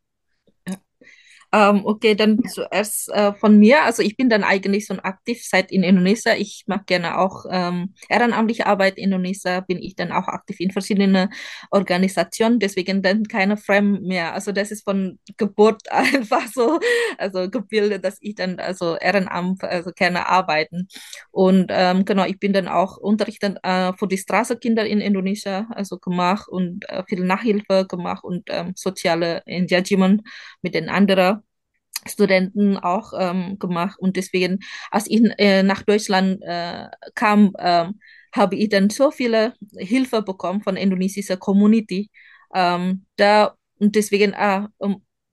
[1.50, 3.84] Ähm, okay, dann zuerst äh, von mir.
[3.84, 6.36] Also ich bin dann eigentlich schon aktiv seit in Indonesien.
[6.38, 9.64] Ich mache gerne auch ähm, ehrenamtliche Arbeit in Indonesien.
[9.66, 11.30] Bin ich dann auch aktiv in verschiedenen
[11.70, 12.58] Organisationen.
[12.58, 14.34] Deswegen dann keine Fremd mehr.
[14.34, 16.80] Also das ist von Geburt einfach so,
[17.16, 20.88] also gebildet, dass ich dann also Ehrenamt, also gerne arbeiten.
[21.30, 25.98] Und ähm, genau, ich bin dann auch Unterrichten äh, für die Straßenkinder in Indonesien also
[25.98, 30.22] gemacht und äh, viel Nachhilfe gemacht und ähm, soziale Engagement
[30.60, 31.37] mit den anderen
[32.06, 33.98] Studenten auch ähm, gemacht.
[33.98, 38.00] Und deswegen, als ich äh, nach Deutschland äh, kam, ähm,
[38.32, 42.10] habe ich dann so viele Hilfe bekommen von indonesischer Community.
[42.54, 44.66] Ähm, da, und deswegen, äh,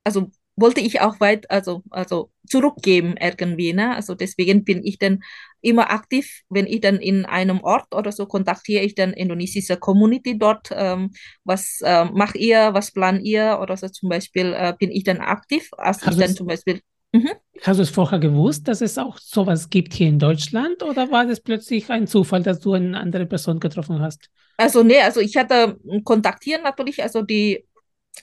[0.04, 3.96] also wollte ich auch weit, also, also zurückgeben irgendwie, ne?
[3.96, 5.22] Also deswegen bin ich dann
[5.62, 10.38] immer aktiv, wenn ich dann in einem Ort oder so kontaktiere ich dann indonesische Community
[10.38, 11.12] dort, ähm,
[11.44, 15.18] was äh, macht ihr, was plant ihr oder so zum Beispiel äh, bin ich dann
[15.20, 16.82] aktiv, als ich Also dann zum Beispiel
[17.16, 17.30] Mhm.
[17.62, 21.26] Hast du es vorher gewusst, dass es auch sowas gibt hier in Deutschland oder war
[21.26, 24.30] das plötzlich ein Zufall, dass du eine andere Person getroffen hast?
[24.58, 27.66] Also nee, also ich hatte kontaktieren natürlich, also die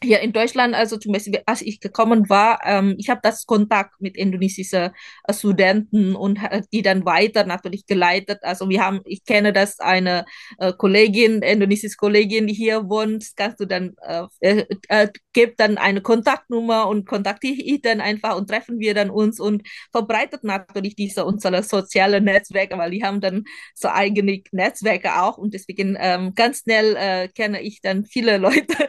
[0.01, 4.01] hier in Deutschland, also zum Beispiel, als ich gekommen war, ähm, ich habe das Kontakt
[4.01, 4.91] mit indonesischen
[5.25, 8.39] äh, Studenten und äh, die dann weiter natürlich geleitet.
[8.43, 10.25] Also wir haben, ich kenne das eine
[10.59, 15.79] äh, Kollegin, indonesische Kollegin, die hier wohnt, kannst du dann äh, äh, äh, gibt dann
[15.79, 20.95] eine Kontaktnummer und kontaktiere ich dann einfach und treffen wir dann uns und verbreitet natürlich
[20.95, 26.35] diese unsere sozialen Netzwerke, weil die haben dann so eigene Netzwerke auch und deswegen ähm,
[26.35, 28.89] ganz schnell äh, kenne ich dann viele Leute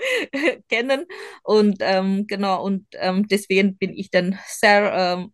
[0.94, 1.06] kennen
[1.44, 5.34] und ähm, genau und ähm, deswegen bin ich dann sehr ähm,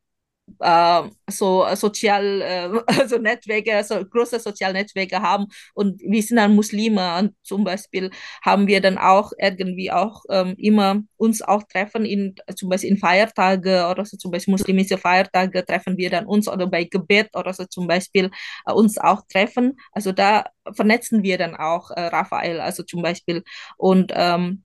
[0.59, 2.69] äh, so sozial, äh,
[2.99, 5.45] also Netzwerke, so große soziale Netzwerke haben.
[5.73, 8.09] Und wir sind dann Muslime und zum Beispiel
[8.43, 12.97] haben wir dann auch irgendwie auch ähm, immer uns auch treffen in zum Beispiel in
[12.97, 17.53] Feiertage oder so zum Beispiel muslimische Feiertage treffen wir dann uns oder bei Gebet oder
[17.53, 18.31] so zum Beispiel
[18.65, 19.77] äh, uns auch treffen.
[19.91, 23.43] Also da vernetzen wir dann auch äh, Raphael, also zum Beispiel.
[23.77, 24.63] Und ähm,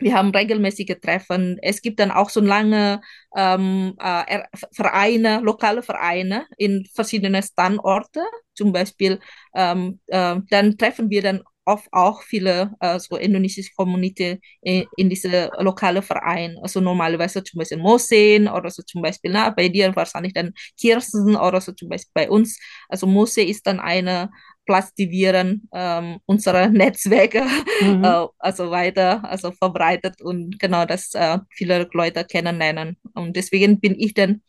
[0.00, 1.58] wir haben regelmäßige Treffen.
[1.62, 3.00] Es gibt dann auch so lange
[3.36, 8.22] ähm, äh, Vereine, lokale Vereine in verschiedenen Standorte.
[8.54, 9.20] Zum Beispiel,
[9.54, 15.08] ähm, äh, dann treffen wir dann oft auch viele äh, so indonesische Community in, in
[15.08, 16.56] diese lokale Verein.
[16.62, 21.36] Also normalerweise zum Beispiel Mosen oder so zum Beispiel, na, bei dir wahrscheinlich dann Kirsten
[21.36, 22.58] oder so zum Beispiel bei uns.
[22.88, 24.30] Also Mose ist dann eine
[24.66, 27.42] Dann ähm, unsere Netzwerke
[27.80, 28.04] Mhm.
[28.04, 32.96] äh, also weiter also verbreitet und genau, dass äh, viele Leute kennenlernen.
[33.14, 34.42] Und deswegen bin ich dann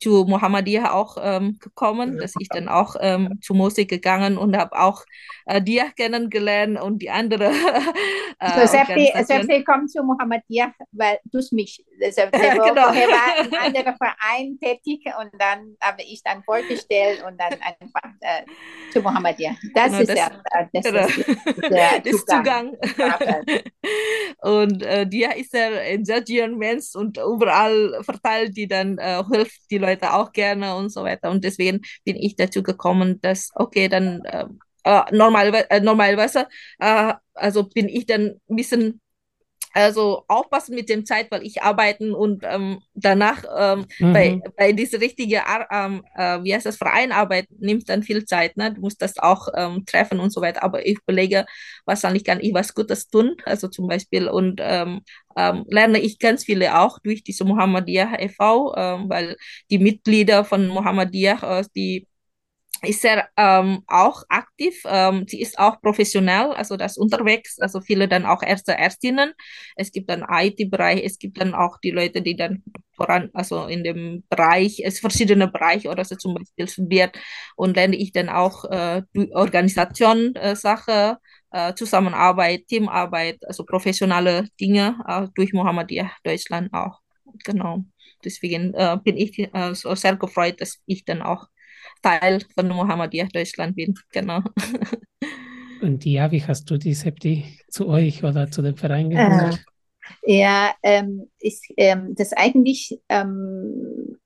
[0.00, 4.78] zu Muhammadiyah auch ähm, gekommen, dass ich dann auch ähm, zu Musik gegangen und habe
[4.78, 5.04] auch
[5.46, 7.50] äh, dir kennengelernt und die andere
[8.40, 11.84] äh, So, sehr viel, sehr viel kommt zu Muhammadiyah, weil durch mich.
[12.02, 12.84] Also, der genau.
[12.84, 18.10] Vorher war ein anderer Verein tätig und dann habe ich dann vorgestellt und dann einfach
[18.20, 18.42] äh,
[18.92, 19.56] zu Muhammadiyah.
[19.74, 21.06] Das Genau, ist das- der, äh, das Genau.
[21.06, 22.76] ist der ist Zugang.
[22.82, 23.44] Zugang.
[24.42, 29.78] und äh, Dia ist der Engagieren Mensch und überall verteilt die dann, äh, hilft die
[29.78, 31.30] Leute auch gerne und so weiter.
[31.30, 34.44] Und deswegen bin ich dazu gekommen, dass, okay, dann äh,
[34.84, 36.46] äh, normalerweise, äh, normalerweise
[36.78, 39.00] äh, also bin ich dann ein bisschen
[39.76, 44.12] also aufpassen mit dem Zeit, weil ich arbeiten und ähm, danach ähm, mhm.
[44.12, 48.72] bei, bei diese richtige ähm, äh, wie heißt das Vereinarbeit nimmt dann viel Zeit, ne?
[48.72, 50.62] Du musst das auch ähm, treffen und so weiter.
[50.62, 51.44] Aber ich überlege,
[51.84, 55.02] wahrscheinlich kann ich was Gutes tun, also zum Beispiel und ähm,
[55.36, 58.72] ähm, lerne ich ganz viele auch durch diese Muhammadiyah e.V.,
[59.08, 59.36] weil
[59.70, 62.06] die Mitglieder von Muhammadiyah, äh, die
[62.82, 64.82] ist er ähm, auch aktiv.
[64.86, 69.32] Ähm, sie ist auch professionell, also das unterwegs, also viele dann auch Ärzte, Ärztinnen.
[69.76, 72.62] Es gibt dann IT-Bereich, es gibt dann auch die Leute, die dann
[72.96, 77.18] voran, also in dem Bereich, es verschiedene Bereiche oder so zum Beispiel studiert
[77.56, 81.18] und lerne ich dann auch äh, Organisation äh, Sache,
[81.50, 87.00] äh, Zusammenarbeit, Teamarbeit, also professionelle Dinge äh, durch Mohammedia Deutschland auch.
[87.44, 87.84] Genau.
[88.24, 91.46] Deswegen äh, bin ich äh, so sehr gefreut, dass ich dann auch
[92.02, 93.94] Teil von Mohammedia Deutschland bin.
[94.12, 94.40] Genau.
[95.82, 99.64] Und ja, wie hast du die Septi zu euch oder zu dem Verein geholt?
[100.22, 104.18] Äh, ja, ähm, ist, ähm, das eigentlich ähm,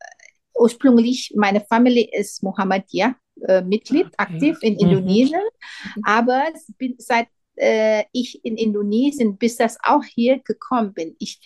[0.55, 4.15] ursprünglich, meine Familie ist Mohammedia äh, Mitglied, okay.
[4.19, 4.81] aktiv in mhm.
[4.81, 5.43] Indonesien,
[5.97, 6.03] mhm.
[6.05, 6.45] aber
[6.79, 11.41] bin, seit äh, ich in Indonesien, bis das auch hier gekommen bin, ich,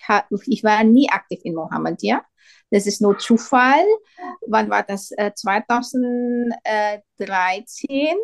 [0.47, 2.25] ich war nie aktiv in Mohammedia.
[2.70, 3.85] Das ist nur Zufall.
[4.46, 5.11] Wann war das?
[5.12, 8.16] Äh, 2013.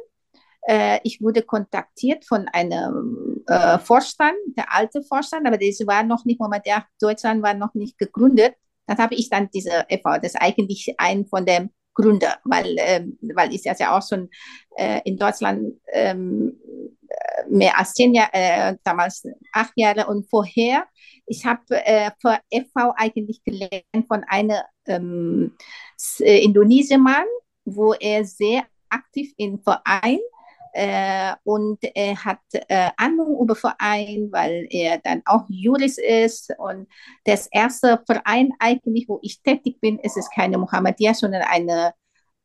[0.62, 6.24] Äh, ich wurde kontaktiert von einem äh, Vorstand, der alte Vorstand, aber das war noch
[6.24, 8.54] nicht, Moment, ja, Deutschland war noch nicht gegründet.
[8.86, 13.18] Dann habe ich dann diese e.V., das ist eigentlich ein von den Gründer, weil, ähm,
[13.34, 14.28] weil ich das ja auch schon
[14.76, 16.58] äh, in Deutschland ähm,
[17.48, 20.84] mehr als zehn Jahre, äh, damals acht Jahre und vorher
[21.30, 25.56] ich habe äh, für FV eigentlich gelernt von einem ähm,
[26.18, 27.26] äh, Indonesier-Mann,
[27.64, 30.18] wo er sehr aktiv im Verein
[30.72, 36.52] äh, und er hat äh, Ahnung über Verein, weil er dann auch Jurist ist.
[36.58, 36.88] Und
[37.24, 41.94] das erste Verein eigentlich, wo ich tätig bin, ist es keine Mohammedia, sondern eine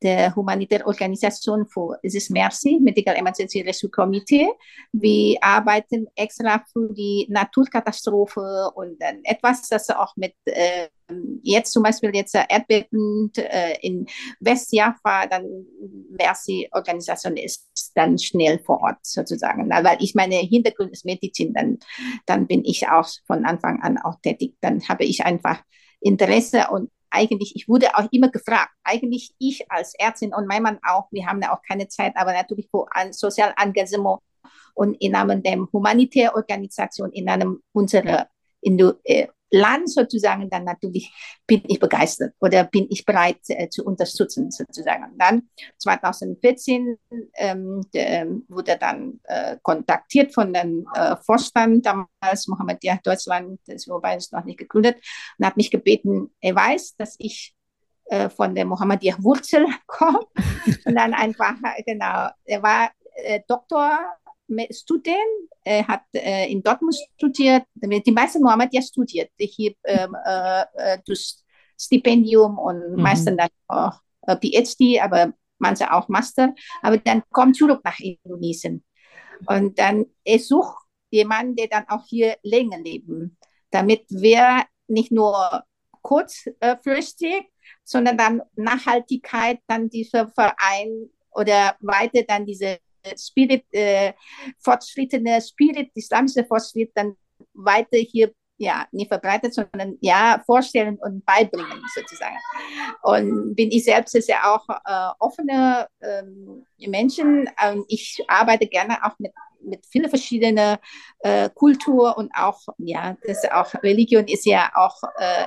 [0.02, 4.48] der humanitären Organisation für, es ist MERCI, Medical Emergency Rescue Committee.
[4.92, 10.88] Wir arbeiten extra für die Naturkatastrophe und dann etwas, das auch mit, äh,
[11.42, 14.06] jetzt zum Beispiel jetzt Erdbeben äh, in
[14.40, 15.66] Westjava, dann
[16.10, 19.70] MERCI-Organisation ist dann schnell vor Ort sozusagen.
[19.70, 21.78] Weil ich meine Hintergrund ist Medizin, dann,
[22.26, 24.56] dann bin ich auch von Anfang an auch tätig.
[24.60, 25.62] Dann habe ich einfach
[26.00, 30.78] Interesse und eigentlich, ich wurde auch immer gefragt, eigentlich ich als Ärztin und mein Mann
[30.82, 34.20] auch, wir haben ja auch keine Zeit, aber natürlich für ein Sozialengagement
[34.74, 38.28] und in Namen der humanitären Organisation in einem unserer
[38.62, 41.12] äh, Land sozusagen, dann natürlich
[41.46, 45.04] bin ich begeistert oder bin ich bereit äh, zu unterstützen sozusagen.
[45.18, 46.98] Dann 2014
[47.34, 53.88] ähm, der, wurde dann äh, kontaktiert von dem äh, Vorstand damals, Mohammed Diah Deutschland, das
[53.88, 54.96] wobei es noch nicht gegründet,
[55.38, 57.54] und hat mich gebeten, er weiß, dass ich
[58.06, 60.20] äh, von der Mohammedia Wurzel komme
[60.84, 61.54] und dann einfach,
[61.84, 63.98] genau, er war äh, Doktor
[64.70, 65.16] Student,
[65.64, 70.98] er hat äh, in Dortmund studiert, die meisten Mohammed ja studiert, hier ähm, äh, äh,
[71.04, 71.34] durch
[71.78, 73.02] Stipendium und mhm.
[73.02, 78.84] meistens dann auch äh, PhD, aber manche auch Master, aber dann kommt zurück nach Indonesien.
[79.46, 80.76] Und dann er sucht
[81.10, 83.36] jemanden, der dann auch hier länger leben,
[83.70, 85.64] damit wir nicht nur
[86.02, 87.50] kurzfristig,
[87.84, 92.78] sondern dann Nachhaltigkeit, dann dieser Verein oder weiter dann diese
[93.16, 94.12] Spirit, äh,
[94.58, 97.16] fortschrittene Spirit, islamische Fortschritt dann
[97.54, 102.36] weiter hier ja, nicht verbreitet, sondern ja, vorstellen und beibringen sozusagen.
[103.02, 107.48] Und bin ich selbst ja auch äh, offene ähm, Menschen.
[107.70, 110.78] Und ich arbeite gerne auch mit, mit vielen verschiedenen
[111.20, 115.46] äh, Kultur und auch, ja, das auch Religion ist ja auch, äh,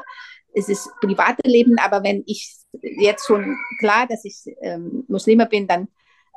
[0.53, 5.67] es ist private Leben, aber wenn ich jetzt schon klar, dass ich ähm, Muslime bin,
[5.67, 5.87] dann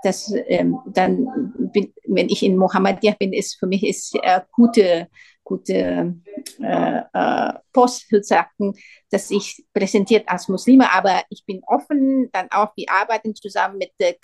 [0.02, 5.08] das ähm, dann bin, wenn ich in Mohammedia bin, ist für mich ist äh, gute
[5.44, 6.14] gute
[6.60, 8.74] äh, äh, Post sozusagen,
[9.10, 13.92] dass ich präsentiert als Muslime, aber ich bin offen, dann auch wir arbeiten zusammen mit
[13.98, 14.14] äh,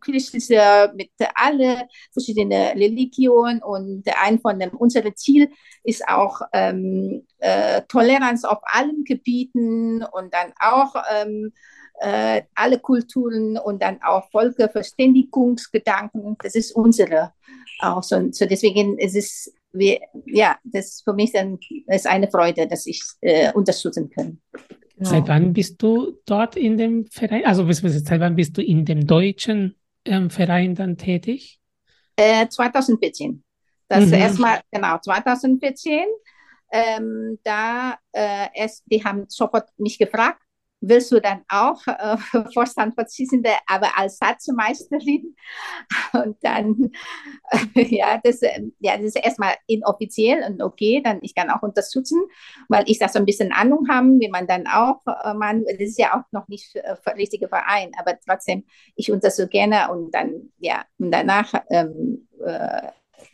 [0.00, 5.50] christlichen, mit alle verschiedenen Religionen und ein von dem unser Ziel
[5.84, 11.52] ist auch ähm, äh, Toleranz auf allen Gebieten und dann auch ähm,
[12.00, 16.36] äh, alle Kulturen und dann auch Völkerverständigungsgedanken.
[16.42, 17.32] Das ist unsere
[17.80, 18.30] auch so.
[18.32, 23.02] so deswegen ist es wir, ja, das für mich dann ist eine Freude, dass ich
[23.20, 24.40] äh, unterstützen kann.
[24.96, 25.10] Genau.
[25.10, 27.44] Seit wann bist du dort in dem Verein?
[27.44, 31.60] Also seit wann bist du in dem deutschen ähm, Verein dann tätig?
[32.16, 33.44] Äh, 2014.
[33.88, 34.14] Das Mhm.
[34.14, 36.00] erstmal, genau, 2014.
[36.70, 40.42] Ähm, da äh, es, die haben sofort mich gefragt,
[40.80, 42.16] willst du dann auch äh,
[42.54, 45.34] Vorstandsvorsitzende, aber als Satzmeisterin?
[46.12, 46.90] Und dann,
[47.74, 51.62] äh, ja, das, äh, ja, das ist erstmal inoffiziell und okay, dann ich kann auch
[51.62, 52.20] unterstützen,
[52.68, 55.80] weil ich das so ein bisschen Ahnung habe, wie man dann auch, äh, man, das
[55.80, 58.64] ist ja auch noch nicht äh, richtige Verein, aber trotzdem,
[58.96, 62.88] ich unterstütze gerne und dann, ja, und danach, ähm, äh,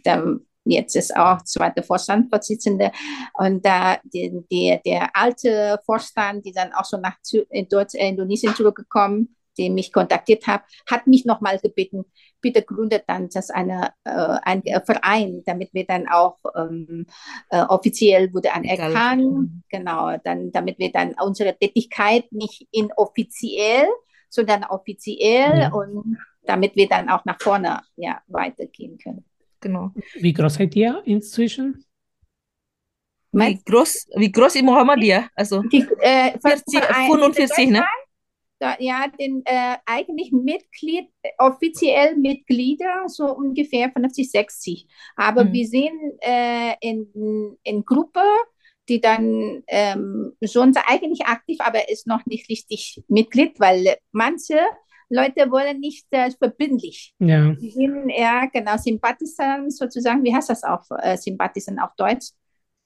[0.04, 2.90] dann, jetzt ist auch zweite Vorstandsvorsitzende
[3.34, 7.16] und da die, die, der alte Vorstand, die dann auch schon nach
[7.70, 12.04] Deutsch, äh, Indonesien zurückgekommen, die mich kontaktiert hat, hat mich nochmal gebeten,
[12.40, 14.10] bitte gründet dann das eine, äh,
[14.42, 17.06] ein äh, Verein, damit wir dann auch ähm,
[17.50, 19.62] äh, offiziell wurde anerkannt, Mhm.
[19.68, 23.86] genau, dann, damit wir dann unsere Tätigkeit nicht inoffiziell,
[24.28, 25.72] sondern offiziell Ja.
[25.72, 29.24] und damit wir dann auch nach vorne ja, weitergehen können.
[29.64, 29.92] Genau.
[30.20, 31.82] Wie groß seid ihr inzwischen?
[33.32, 35.28] Wie groß, wie groß ist Muhammadiyah?
[35.34, 37.82] Also Die, äh, 40, Verein- 45, ne?
[38.78, 41.08] Ja, den äh, eigentlich Mitglied,
[41.38, 44.86] offiziell Mitglieder, so ungefähr 50, 60.
[45.16, 45.52] Aber Mhm.
[45.52, 48.22] wir sehen äh, in, in Gruppe,
[48.88, 54.58] die dann ähm, schon eigentlich aktiv, aber ist noch nicht richtig Mitglied, weil manche
[55.08, 57.14] Leute wollen nicht äh, verbindlich.
[57.18, 60.22] Ja, Die sind eher genau Sympathisanten sozusagen.
[60.24, 62.30] Wie heißt das auf äh, Sympathisanten auf Deutsch?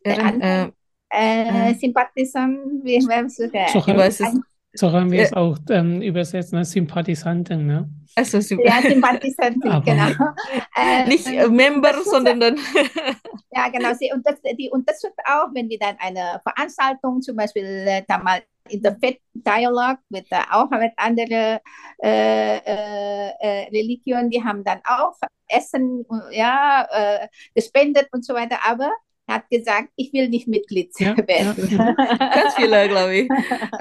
[0.04, 0.72] Ehren, äh, andere-
[1.10, 1.74] Äh, äh.
[1.74, 3.44] Sympathisanten, wie, wie, So
[3.78, 4.40] ich weiß es.
[4.74, 6.64] So haben wir es auch ähm, übersetzt, ne?
[6.64, 7.88] Sympathisanten, ne?
[8.14, 8.64] Also super.
[8.66, 10.10] Ja, Sympathisanten, Aber- genau.
[10.76, 12.56] Äh, Nicht äh, und Member, sondern dann.
[13.50, 13.92] Ja, genau.
[13.94, 18.40] Sie unterst die unterstützt auch, wenn wir dann eine Veranstaltung, zum Beispiel äh, da mal
[18.68, 21.58] in der Fed Dialog mit äh, auch mit anderen
[22.02, 25.14] äh, äh, äh, Religionen, die haben dann auch
[25.48, 28.92] Essen äh, ja, äh, gespendet und so weiter, aber er
[29.28, 31.68] hat gesagt, ich will nicht Mitglied Ja, werden.
[31.70, 31.92] ja.
[32.18, 33.28] Ganz viele, glaube ich.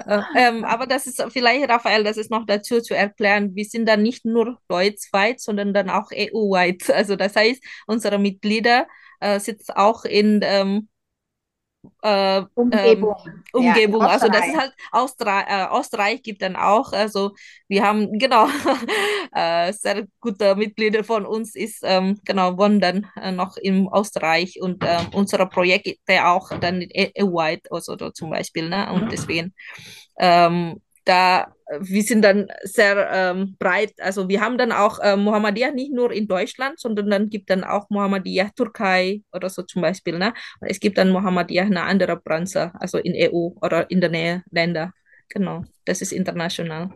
[0.08, 3.88] Äh, ähm, aber das ist vielleicht, Raphael, das ist noch dazu zu erklären, wir sind
[3.90, 6.90] dann nicht nur deutschweit, sondern dann auch EU-weit.
[6.92, 8.88] Also das heißt, unsere Mitglieder
[9.20, 10.88] äh, sitzen auch in ähm,
[12.02, 13.16] äh, Umgebung.
[13.26, 14.02] ähm, Umgebung.
[14.02, 16.94] Ja, also das ist halt Austra äh, Österreich gibt dann auch.
[16.94, 17.32] Also
[17.68, 18.48] wir haben genau
[19.34, 24.60] äh, sehr gute Mitglieder von uns ist ähm, genau wohnen dann äh, noch im Österreich
[24.62, 28.70] und ähm, unsere Projekte auch dann EU-weit also zum Beispiel.
[28.70, 28.92] Ne?
[28.92, 29.54] Und deswegen
[30.18, 33.94] ähm, da wir sind dann sehr ähm, breit.
[34.00, 37.64] Also wir haben dann auch äh, Mohammadiyah nicht nur in Deutschland, sondern dann gibt dann
[37.64, 40.18] auch Mohammadiyah Türkei oder so zum Beispiel.
[40.18, 40.34] Ne?
[40.62, 44.94] Es gibt dann Mohammadiyah eine andere Branche, also in EU oder in der Nähe Länder.
[45.30, 46.90] Genau, das ist international.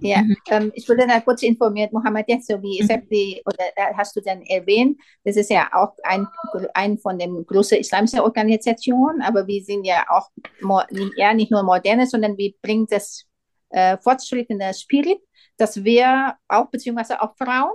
[0.00, 0.36] Ja, Mhm.
[0.50, 3.40] ähm, ich wurde da kurz informiert, Mohammed, so wie Mhm.
[3.44, 6.26] Oder äh, hast du dann erwähnt, das ist ja auch ein,
[6.72, 10.30] ein von den großen islamischen Organisationen, aber wir sind ja auch
[11.16, 13.26] ja, nicht nur moderne, sondern wir bringen das
[13.70, 15.18] äh, fortschrittende Spirit,
[15.56, 17.72] dass wir auch, beziehungsweise auch Frauen,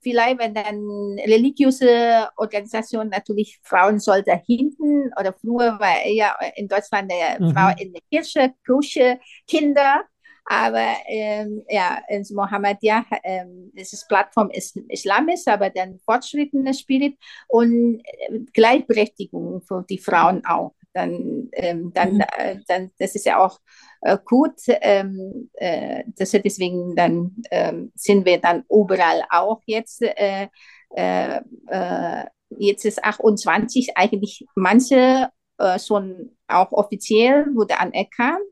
[0.00, 7.10] vielleicht wenn dann religiöse Organisationen natürlich Frauen sollte hinten oder früher war ja in Deutschland
[7.10, 7.52] der Mhm.
[7.52, 9.18] Frau in der Kirche, Küche,
[9.48, 10.04] Kinder,
[10.44, 17.16] aber ähm, ja, ins Mohammedia, ähm, dieses Plattform ist islamisch, aber dann fortschrittender Spirit
[17.48, 20.74] und äh, Gleichberechtigung für die Frauen auch.
[20.96, 22.20] Dann, ähm, dann, Mhm.
[22.38, 23.58] äh, dann, das ist ja auch
[24.02, 24.54] äh, gut.
[24.68, 30.02] Ähm, äh, das, deswegen dann ähm, sind wir dann überall auch jetzt.
[30.02, 30.48] Äh,
[30.96, 32.24] äh, äh,
[32.58, 38.44] jetzt ist 28 eigentlich manche äh, schon auch offiziell wurde anerkannt.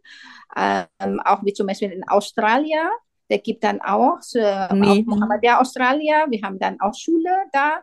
[0.57, 2.89] Ähm, auch wie zum Beispiel in Australien,
[3.31, 4.19] der gibt dann auch,
[4.73, 5.05] Nee.
[5.05, 7.81] auch Mohammedia Australia, wir haben dann auch Schule da,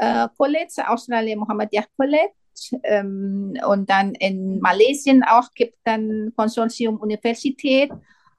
[0.00, 2.32] äh, College, Australia Mohammedia College.
[2.82, 7.90] Ähm, und dann in Malaysia auch gibt dann Konsortium Universität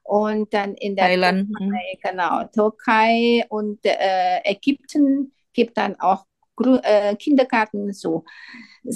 [0.03, 1.49] und dann in der Thailand.
[1.57, 8.26] Türkei, genau, Türkei und äh, Ägypten gibt dann auch Gru äh, Kindergarten, so.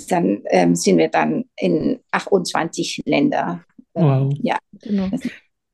[0.09, 3.63] Dann ähm, sind wir dann in 28 Länder.
[3.95, 4.34] Ähm, Wow.
[4.41, 5.09] Ja, Genau.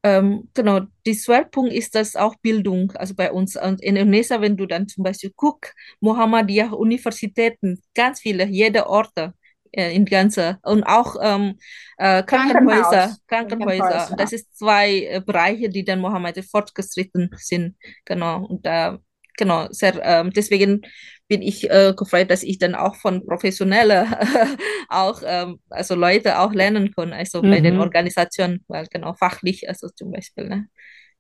[0.02, 3.58] Ähm, genau, die Schwerpunkt ist das auch Bildung, also bei uns.
[3.58, 9.34] Und in Indonesien, wenn du dann zum Beispiel guckst, Muhammadiyah Universitäten, ganz viele, jede Orte
[9.72, 11.58] äh, in ganze und auch ähm,
[11.98, 14.08] äh, Krankenhäuser, Krankenhaus.
[14.08, 14.16] Krankenhäuser.
[14.18, 17.76] Das ist zwei äh, Bereiche, die dann Mohammed fortgeschritten sind.
[18.06, 19.00] Genau, und da,
[19.38, 20.82] genau, sehr, ähm, deswegen
[21.28, 24.08] bin ich äh, gefreut, dass ich dann auch von Professionellen
[24.90, 27.82] auch, ähm, also Leute auch lernen kann, also bei den Mhm.
[27.82, 30.68] Organisationen, weil genau fachlich, also zum Beispiel, ne?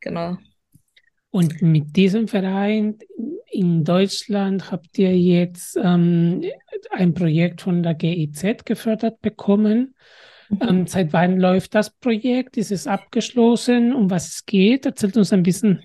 [0.01, 0.37] Genau.
[1.31, 2.97] Und mit diesem Verein
[3.51, 6.43] in Deutschland habt ihr jetzt ähm,
[6.91, 9.95] ein Projekt von der GIZ gefördert bekommen.
[10.49, 10.57] Mhm.
[10.61, 12.57] Ähm, seit wann läuft das Projekt?
[12.57, 13.93] Ist es abgeschlossen?
[13.93, 14.85] Um was es geht?
[14.85, 15.83] Erzählt uns ein bisschen,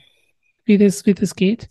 [0.65, 1.69] wie das, wie das geht.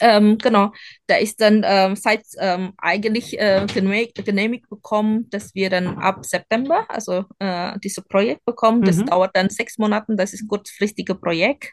[0.00, 0.72] Ähm, genau,
[1.06, 6.86] da ist dann ähm, seit ähm, eigentlich äh, genehmigt bekommen, dass wir dann ab September,
[6.88, 8.82] also äh, dieses Projekt bekommen.
[8.82, 9.06] Das mhm.
[9.06, 11.72] dauert dann sechs Monate, das ist ein kurzfristiges Projekt,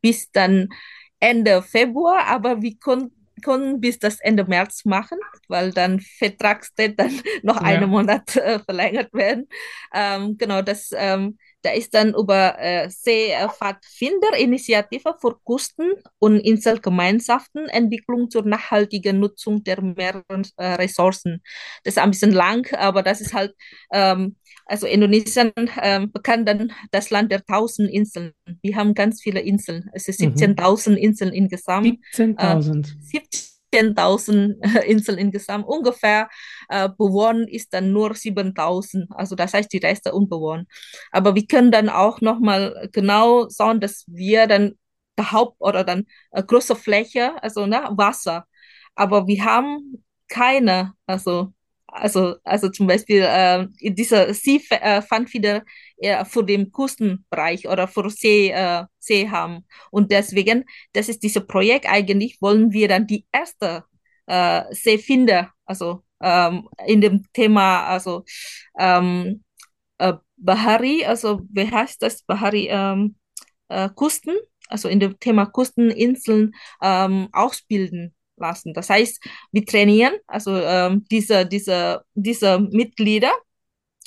[0.00, 0.68] bis dann
[1.20, 5.18] Ende Februar, aber wir konnten können bis das Ende März machen,
[5.48, 7.12] weil dann Vertragszeit dann
[7.42, 7.62] noch ja.
[7.62, 9.48] einen Monat äh, verlängert werden.
[9.94, 18.30] Ähm, genau, das ähm, da ist dann über äh, Seepfadfinderinitiative für Küsten- und Inselgemeinschaften Entwicklung
[18.30, 21.42] zur nachhaltigen Nutzung der Meeresressourcen.
[21.82, 23.56] Das ist ein bisschen lang, aber das ist halt,
[23.92, 25.50] ähm, also Indonesien
[25.82, 28.30] ähm, bekannt dann das Land der tausend Inseln.
[28.62, 29.90] Wir haben ganz viele Inseln.
[29.92, 30.96] Es ist 17.000 mhm.
[30.98, 31.98] Inseln insgesamt.
[32.14, 32.78] 17.000.
[32.78, 32.82] Äh,
[33.72, 35.66] 10.000 äh, Inseln insgesamt.
[35.66, 36.28] Ungefähr
[36.68, 39.08] äh, bewohnt ist dann nur 7.000.
[39.10, 40.68] Also das heißt, die Reste unbewohnt.
[41.12, 44.74] Aber wir können dann auch nochmal genau sagen, dass wir dann
[45.18, 48.46] der Haupt- oder dann äh, große Fläche, also ne, Wasser.
[48.94, 51.52] Aber wir haben keine, also
[51.96, 55.62] also, also zum Beispiel äh, dieser See äh, fand wieder
[56.26, 59.64] für den Küstenbereich oder für See, äh, See haben.
[59.90, 61.86] Und deswegen, das ist dieses Projekt.
[61.88, 63.84] Eigentlich, wollen wir dann die erste
[64.26, 68.24] äh, Seefinder, also ähm, in dem Thema, also
[68.78, 69.42] ähm,
[69.98, 72.22] äh, Bahari, also wie heißt das?
[72.22, 73.16] Bahari ähm,
[73.68, 74.36] äh, Küsten,
[74.68, 78.74] also in dem Thema Küsteninseln ähm, ausbilden lassen.
[78.74, 79.22] Das heißt,
[79.52, 83.32] wir trainieren also ähm, diese, diese, diese Mitglieder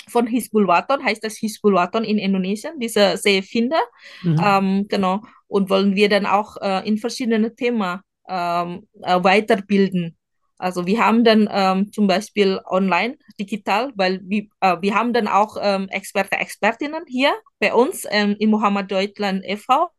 [0.07, 3.81] von Hisbulwaton, heißt das Hisbulwaton in Indonesien, diese Seefinder,
[4.23, 4.41] mhm.
[4.43, 10.15] ähm, genau, und wollen wir dann auch äh, in verschiedene Themen ähm, äh, weiterbilden.
[10.59, 15.27] Also wir haben dann ähm, zum Beispiel online, digital, weil wir, äh, wir haben dann
[15.27, 19.89] auch ähm, Experte, Expertinnen hier bei uns ähm, in Mohammed Deutschland e.V.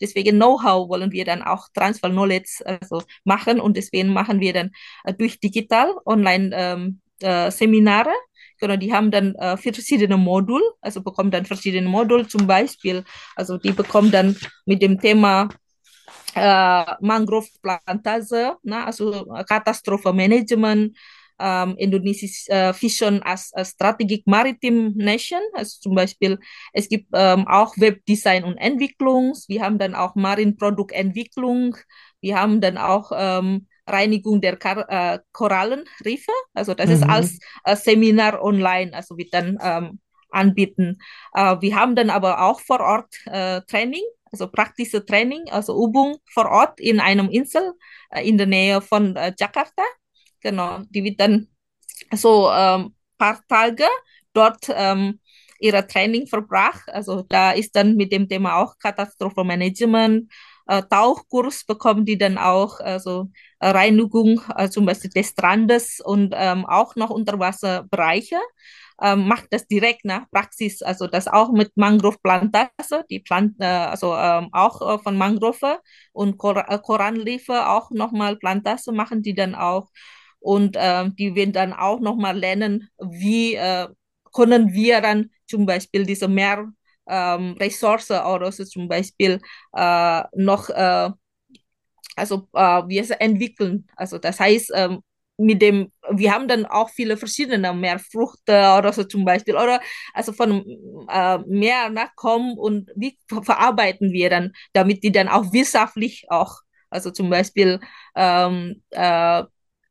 [0.00, 4.70] Deswegen Know-how wollen wir dann auch Transfer Knowledge also machen und deswegen machen wir dann
[5.04, 8.12] äh, durch digital online ähm, äh, Seminare.
[8.60, 13.04] Genau, die haben dann äh, verschiedene Module, also bekommen dann verschiedene Module zum Beispiel.
[13.34, 15.48] Also die bekommen dann mit dem Thema
[16.36, 20.96] uh, mangrove plantage, na, also Katastrophe Management,
[21.38, 25.40] um, Indonesia's uh, Vision as a Strategic Maritime Nation.
[25.54, 26.38] Also zum Beispiel,
[26.72, 29.34] es gibt um, auch Webdesign und Entwicklung.
[29.48, 31.76] Wir haben dann auch Marinproduktentwicklung.
[32.20, 36.32] Wir haben dann auch um, Reinigung der Kar äh, Korallenriffe.
[36.54, 36.94] Also das mhm.
[36.94, 40.00] ist als äh, Seminar online, also wir dann ähm,
[40.30, 40.98] anbieten.
[41.34, 44.02] Äh, wir haben dann aber auch vor Ort äh, Training
[44.34, 47.72] also praktische Training, also Übung vor Ort in einem Insel
[48.10, 49.84] äh, in der Nähe von äh, Jakarta.
[50.40, 51.46] Genau, die wird dann
[52.12, 53.86] so ähm, paar Tage
[54.32, 55.20] dort ähm,
[55.60, 56.88] ihre Training verbracht.
[56.88, 60.30] Also da ist dann mit dem Thema auch Katastrophenmanagement,
[60.66, 63.30] äh, Tauchkurs bekommen die dann auch, also
[63.60, 68.40] Reinigung äh, zum Beispiel des Strandes und ähm, auch noch Unterwasserbereiche
[69.02, 74.14] ähm, macht das direkt nach Praxis, also das auch mit Mangrove-Plantage, die Plant, äh, also
[74.14, 75.80] ähm, auch äh, von Mangrove
[76.12, 79.90] und Kor äh, Korallenriffe auch nochmal Plantage machen die dann auch
[80.40, 83.88] und ähm, die werden dann auch nochmal lernen, wie äh,
[84.32, 86.68] können wir dann zum Beispiel diese mehr
[87.08, 89.40] ähm, Ressource oder so zum Beispiel
[89.74, 91.10] äh, noch äh,
[92.16, 93.86] also äh, wir entwickeln.
[93.96, 95.00] Also das heißt, ähm,
[95.36, 99.80] mit dem, wir haben dann auch viele verschiedene mehr Früchte oder so zum Beispiel, oder
[100.12, 100.64] also von
[101.10, 106.58] äh, mehr nachkommen und wie verarbeiten wir dann, damit die dann auch wirtschaftlich auch,
[106.90, 107.80] also zum Beispiel
[108.16, 109.42] ähm, äh,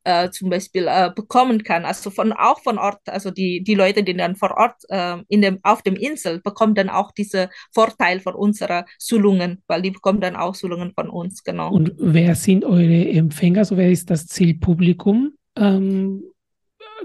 [0.03, 1.85] äh, zum Beispiel äh, bekommen kann.
[1.85, 5.41] Also von auch von Ort, also die, die Leute, die dann vor Ort äh, in
[5.41, 10.21] dem, auf dem Insel bekommen dann auch diese Vorteil von unserer Schulungen, weil die bekommen
[10.21, 11.71] dann auch Schulungen von uns, genau.
[11.71, 13.59] Und wer sind eure Empfänger?
[13.59, 15.33] Also wer ist das Zielpublikum?
[15.55, 16.23] Ähm,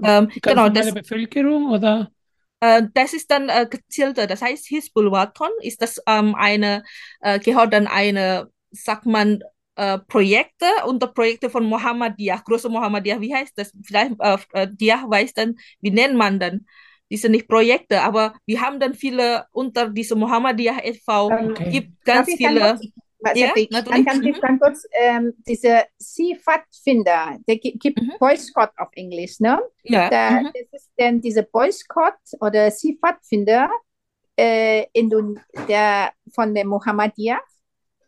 [0.03, 2.11] ähm, genau, das, Bevölkerung oder?
[2.59, 6.83] Äh, das ist dann äh, gezielter, das heißt Hisbulwaton ist das ähm, eine,
[7.21, 9.41] äh, gehört dann eine, sagt man,
[9.79, 13.71] äh, Projekte unter Projekte von Muhammadiyah, große Muhammadiyah, wie heißt das?
[13.81, 16.65] Vielleicht äh, äh Dia weiß dann, wie nennt man dann?
[17.09, 21.25] Die sind nicht Projekte, aber wir haben dann viele unter diese Muhammadiyah e.V.
[21.27, 21.71] Okay.
[21.71, 22.79] gibt ganz viele.
[23.35, 28.13] Ja, dann kann ich dann kurz ähm, diese Sea-Pfadfinder, der gibt mhm.
[28.19, 29.59] Boy Scout auf Englisch, ne?
[29.83, 30.09] Ja.
[30.09, 30.51] Da, mhm.
[30.53, 33.69] Das ist dann diese Boy Scout oder Sea-Pfadfinder
[34.37, 35.09] äh, in
[35.67, 37.41] der, von der Muhammadiyah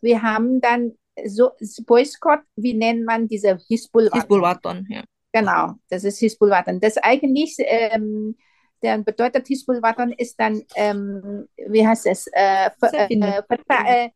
[0.01, 0.93] wir haben dann
[1.26, 1.51] so
[1.86, 4.14] Boykott, wie nennt man diese Hisbollah?
[4.14, 4.59] Hisbollah,
[4.89, 5.03] ja.
[5.34, 6.64] Genau, das ist Hisbollah.
[6.80, 8.36] Das eigentlich, ähm,
[8.82, 14.09] dann bedeutet Hisbollah ist dann, ähm, wie heißt es, äh, äh, äh,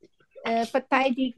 [0.44, 1.36] äh, Verteidig,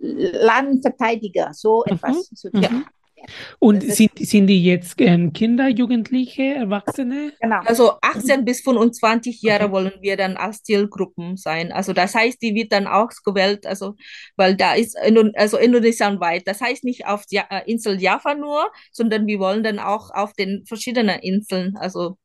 [0.00, 1.94] Landverteidiger, so mhm.
[1.94, 2.30] etwas.
[2.34, 2.84] So, mhm.
[3.22, 3.34] Ja.
[3.58, 7.32] Und sind, sind die jetzt ähm, Kinder, Jugendliche, Erwachsene?
[7.40, 7.60] Genau.
[7.64, 9.72] Also 18 bis 25 Jahre okay.
[9.72, 11.72] wollen wir dann als Zielgruppen sein.
[11.72, 13.94] Also das heißt, die wird dann auch gewählt, also
[14.36, 14.96] weil da ist
[15.36, 16.46] also Indonesien weit.
[16.46, 20.32] Das heißt nicht auf die äh, Insel Java nur, sondern wir wollen dann auch auf
[20.32, 22.16] den verschiedenen Inseln, also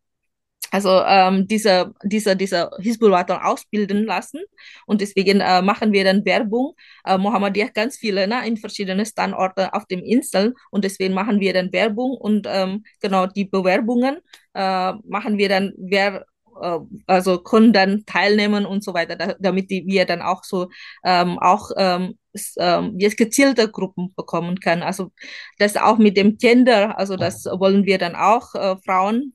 [0.72, 4.42] also ähm, diese, diese, diese Hisbollah ausbilden lassen.
[4.86, 6.74] Und deswegen äh, machen wir dann Werbung.
[7.06, 10.54] Äh, Mohammadiyah ganz viele ne, in verschiedenen Standorten auf dem Inseln.
[10.72, 12.12] Und deswegen machen wir dann Werbung.
[12.12, 14.18] Und ähm, genau die Bewerbungen
[14.54, 16.26] äh, machen wir dann, wer
[16.62, 20.70] äh, also können dann teilnehmen und so weiter, da, damit die, wir dann auch so
[21.04, 22.18] ähm, auch ähm,
[22.58, 24.84] ähm, jetzt gezielte Gruppen bekommen können.
[24.84, 25.12] Also
[25.60, 29.34] das auch mit dem Gender, also das wollen wir dann auch äh, Frauen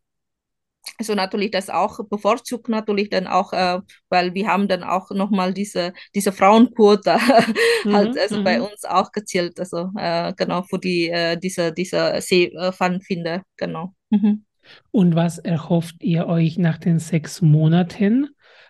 [0.99, 5.53] also natürlich das auch bevorzugt natürlich dann auch, äh, weil wir haben dann auch nochmal
[5.53, 7.16] diese, diese Frauenquote
[7.85, 8.45] mhm, halt also mhm.
[8.45, 13.95] bei uns auch gezählt, also äh, genau für die, äh, diese, diese Seepfannfinder, genau.
[14.11, 14.45] Mhm.
[14.91, 18.28] Und was erhofft ihr euch nach den sechs Monaten?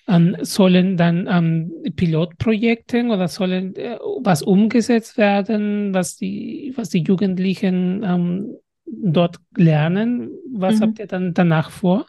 [0.09, 7.03] Ähm, sollen dann ähm, Pilotprojekte oder sollen äh, was umgesetzt werden, was die, was die
[7.03, 8.57] Jugendlichen ähm,
[8.87, 10.30] dort lernen.
[10.53, 10.83] Was mhm.
[10.83, 12.07] habt ihr dann danach vor?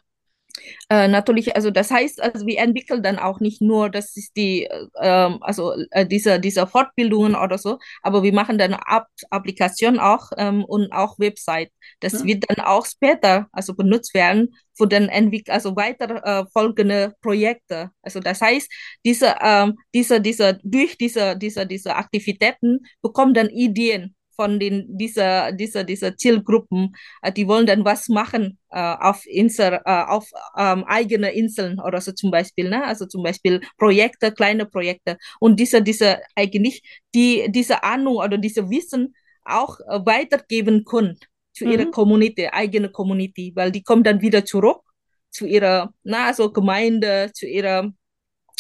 [0.89, 4.69] Äh, natürlich, also das heißt, also wir entwickeln dann auch nicht nur, das ist die,
[5.01, 10.31] ähm, also äh, diese, diese Fortbildungen oder so, aber wir machen dann App Applikation auch
[10.37, 11.71] ähm, und auch Website.
[11.99, 12.25] Das ja.
[12.25, 17.89] wird dann auch später also benutzt werden für dann entwick also weiter äh, folgende Projekte.
[18.01, 18.71] Also das heißt,
[19.05, 25.51] diese, ähm, diese, diese, durch diese, diese, diese Aktivitäten bekommen dann Ideen von den dieser
[25.51, 30.83] dieser dieser Zielgruppen, äh, die wollen dann was machen äh, auf Insel, äh, auf ähm,
[30.85, 32.83] eigene Inseln oder so zum Beispiel, ne?
[32.83, 36.81] Also zum Beispiel Projekte, kleine Projekte und diese diese eigentlich
[37.15, 39.15] die diese Ahnung oder diese Wissen
[39.45, 41.17] auch äh, weitergeben können
[41.53, 41.71] zu mhm.
[41.71, 44.81] ihrer Community, eigene Community, weil die kommen dann wieder zurück
[45.29, 47.91] zu ihrer, na, also Gemeinde, zu ihrer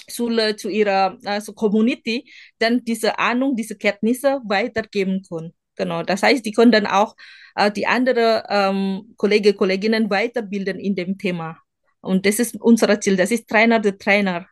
[0.09, 5.53] Schule, zu ihrer also Community, dann diese Ahnung, diese Kenntnisse weitergeben können.
[5.75, 7.15] Genau, das heißt, die können dann auch
[7.55, 11.57] äh, die anderen ähm, Kollegen, Kolleginnen weiterbilden in dem Thema.
[12.01, 13.15] Und das ist unser Ziel.
[13.15, 14.47] Das ist Trainer der Trainer.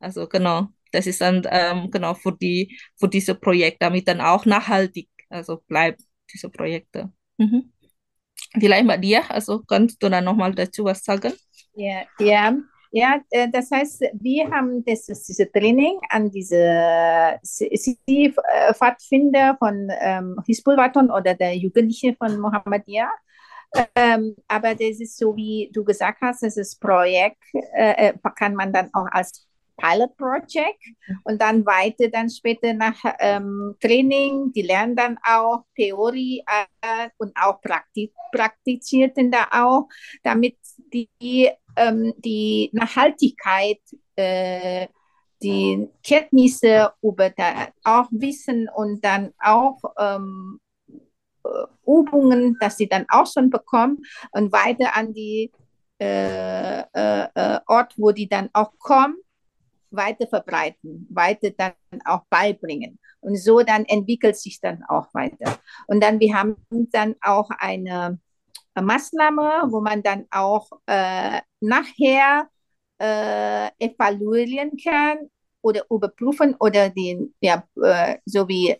[0.00, 4.46] Also genau, das ist dann ähm, genau für die für diese Projekte, damit dann auch
[4.46, 6.02] nachhaltig also bleibt
[6.32, 7.12] diese Projekte.
[7.38, 7.72] Mhm.
[8.58, 11.32] Vielleicht bei dir, also kannst du dann nochmal dazu was sagen?
[11.74, 12.56] Ja, ja.
[12.90, 17.38] Ja, äh, das heißt, wir haben das, diese Training an diese
[18.74, 23.10] Pfadfinder von ähm, Hisbolwaton oder der Jugendliche von Mohammedia.
[23.94, 27.42] Ähm, aber das ist so, wie du gesagt hast, das ist Projekt,
[27.76, 29.47] äh, äh kann man dann auch als
[29.78, 30.82] Pilot Project
[31.24, 37.32] und dann weiter dann später nach ähm, Training, die lernen dann auch Theorie äh, und
[37.36, 39.88] auch Praktik, praktizierten da auch,
[40.22, 40.56] damit
[40.92, 43.80] die ähm, die Nachhaltigkeit,
[44.16, 44.88] äh,
[45.40, 50.58] die Kenntnisse über da auch Wissen und dann auch ähm,
[51.44, 51.48] äh,
[51.86, 53.98] Übungen, dass sie dann auch schon bekommen
[54.32, 55.52] und weiter an die
[56.00, 59.16] äh, äh, äh, Ort, wo die dann auch kommen,
[59.90, 61.72] weiter verbreiten, weiter dann
[62.04, 62.98] auch beibringen.
[63.20, 65.58] Und so dann entwickelt sich dann auch weiter.
[65.86, 68.18] Und dann, wir haben dann auch eine
[68.80, 72.48] Maßnahme, wo man dann auch äh, nachher
[72.98, 75.30] äh, evaluieren kann
[75.62, 78.76] oder überprüfen oder den, ja, äh, so wie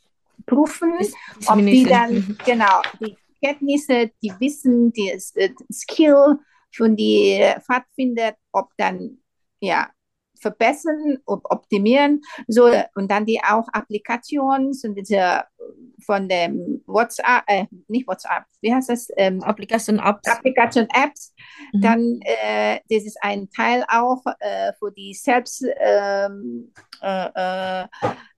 [0.46, 0.98] prüfen,
[1.46, 2.38] ob die dann, mhm.
[2.44, 6.38] genau, die Kenntnisse, die Wissen, die äh, Skill
[6.74, 9.18] von die Pfadfinder, ob dann,
[9.60, 9.90] ja,
[10.40, 12.22] verbessern und optimieren.
[12.46, 15.44] So, und dann die auch Applikationen sind diese
[16.04, 19.08] von dem WhatsApp, äh, nicht WhatsApp, wie heißt das?
[19.16, 20.28] Ähm, Applikation Apps.
[20.28, 21.34] Applikation Apps.
[21.72, 21.80] Mhm.
[21.80, 26.72] Dann, äh, das ist ein Teil auch äh, für die selbst ähm,
[27.02, 27.86] äh, äh,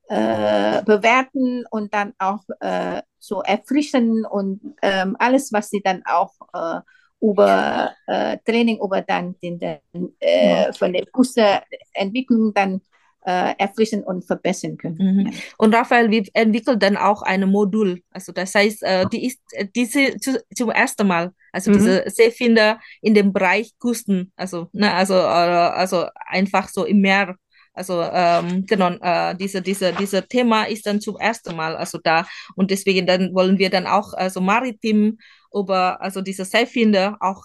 [0.08, 2.42] äh, bewerten und dann auch
[3.18, 6.32] so erfrischen und ähm, alles, was sie dann auch
[7.20, 9.60] über äh, Training, über dann den,
[10.20, 12.80] äh, von der Kurseentwicklung dann
[13.26, 14.96] äh, erfrischen und verbessern können.
[14.98, 15.32] Mhm.
[15.58, 18.02] Und Raphael, wir entwickeln dann auch ein Modul.
[18.10, 19.40] Also das heißt, äh, die ist
[19.74, 21.74] diese zu, zum ersten Mal, also mhm.
[21.74, 27.36] diese Seefinder in dem Bereich Küsten, also ne, also äh, also einfach so im Meer
[27.72, 32.26] Also ähm, genau, äh, diese, diese, diese Thema ist dann zum ersten Mal also da
[32.56, 35.18] und deswegen dann wollen wir dann auch also maritim
[35.52, 37.44] über also diese Seilfinder auch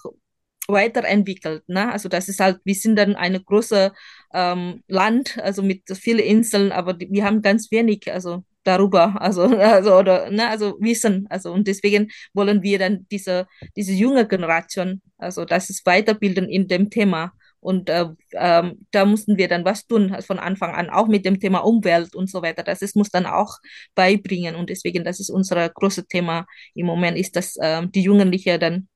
[0.68, 1.68] weiterentwickelt.
[1.68, 1.92] Ne?
[1.92, 3.92] Also das ist halt, wir sind dann eine große
[4.34, 9.42] ähm, Land, also mit vielen Inseln, aber die, wir haben ganz wenig, also darüber, also,
[9.42, 13.46] also oder ne, also Wissen, also und deswegen wollen wir dann diese
[13.76, 17.32] diese junge Generation, also das ist weiterbilden in dem Thema
[17.66, 21.24] und äh, äh, da mussten wir dann was tun also von Anfang an, auch mit
[21.24, 22.62] dem Thema Umwelt und so weiter.
[22.62, 23.58] Das ist, muss dann auch
[23.96, 28.60] beibringen und deswegen, das ist unser großes Thema im Moment, ist, dass äh, die Jugendlichen
[28.60, 28.88] dann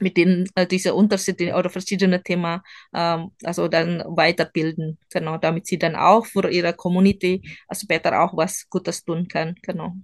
[0.00, 2.60] mit denen äh, diese Unterschiede oder verschiedene Themen
[2.92, 7.42] ähm, also dann weiterbilden, genau, damit sie dann auch für ihre Community
[7.72, 9.94] später auch was Gutes tun kann, genau.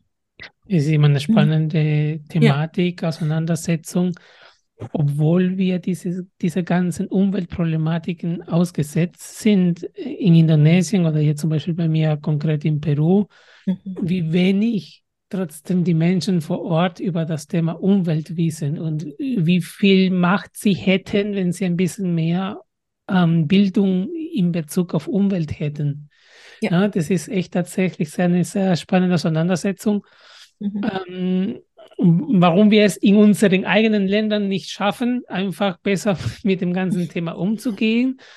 [0.66, 1.20] Ist immer eine mhm.
[1.20, 3.08] spannende Thematik, ja.
[3.08, 4.14] Auseinandersetzung,
[4.93, 11.89] obwohl wir diese, diese ganzen Umweltproblematiken ausgesetzt sind in Indonesien oder hier zum Beispiel bei
[11.89, 13.26] mir konkret in Peru,
[13.66, 13.78] mhm.
[14.03, 20.11] wie wenig trotzdem die Menschen vor Ort über das Thema Umwelt wissen und wie viel
[20.11, 22.61] Macht sie hätten, wenn sie ein bisschen mehr
[23.09, 26.09] ähm, Bildung in Bezug auf Umwelt hätten.
[26.61, 26.82] Ja.
[26.82, 26.89] ja.
[26.89, 30.07] das ist echt tatsächlich eine sehr spannende Auseinandersetzung.
[30.61, 30.80] Mhm.
[31.09, 31.59] Ähm,
[31.99, 37.32] warum wir es in unseren eigenen Ländern nicht schaffen, einfach besser mit dem ganzen Thema
[37.32, 38.20] umzugehen.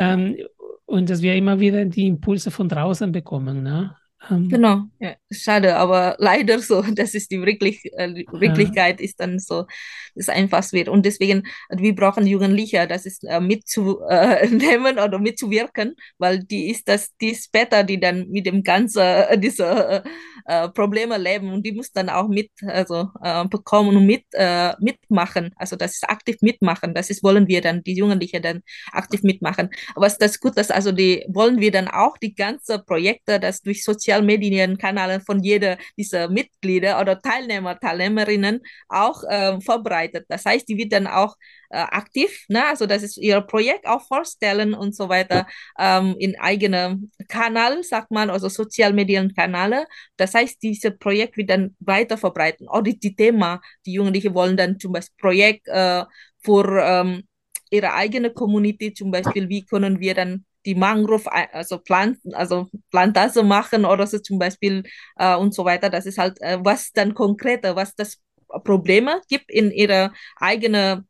[0.00, 0.38] Ähm,
[0.86, 3.62] und dass wir immer wieder die Impulse von draußen bekommen.
[3.62, 3.94] Ne?
[4.30, 9.04] Ähm, genau, ja, schade, aber leider so, das ist die Wirklich, äh, Wirklichkeit, ja.
[9.04, 9.66] ist dann so,
[10.14, 10.88] das einfach wird.
[10.88, 16.88] Und deswegen, wir brauchen Jugendliche, das ist äh, mitzunehmen äh, oder mitzuwirken, weil die ist
[16.88, 20.02] das, die später, die dann mit dem ganzen, äh, diese
[20.44, 24.74] äh, Probleme leben und die muss dann auch mit, also äh, bekommen und mit, äh,
[24.78, 25.54] mitmachen.
[25.56, 29.70] Also das ist aktiv mitmachen, das ist, wollen wir dann, die Jugendlichen dann aktiv mitmachen.
[29.94, 33.84] Was das gut ist, also die wollen wir dann auch die ganzen Projekte, das durch
[33.84, 40.26] soziale Medienkanäle von jeder dieser Mitglieder oder Teilnehmer, Teilnehmerinnen auch äh, vorbereitet.
[40.28, 41.36] Das heißt, die wird dann auch
[41.76, 42.66] aktiv, ne?
[42.66, 45.46] also das ist ihr Projekt auch vorstellen und so weiter
[45.78, 49.86] ähm, in eigenem Kanal, sagt man, also Sozialmedienkanäle.
[50.16, 52.68] Das heißt, dieses Projekt wird dann weiter verbreiten.
[52.68, 56.04] Oder die Thema, die Jugendlichen wollen dann zum Beispiel Projekt äh,
[56.42, 57.22] für ähm,
[57.70, 63.42] ihre eigene Community, zum Beispiel, wie können wir dann die Mangrove, also Planten, also Plantage
[63.42, 64.82] machen oder so zum Beispiel
[65.16, 65.90] äh, und so weiter.
[65.90, 68.18] Das ist halt, äh, was dann konkreter, was das
[68.62, 71.06] Probleme gibt in ihrer eigenen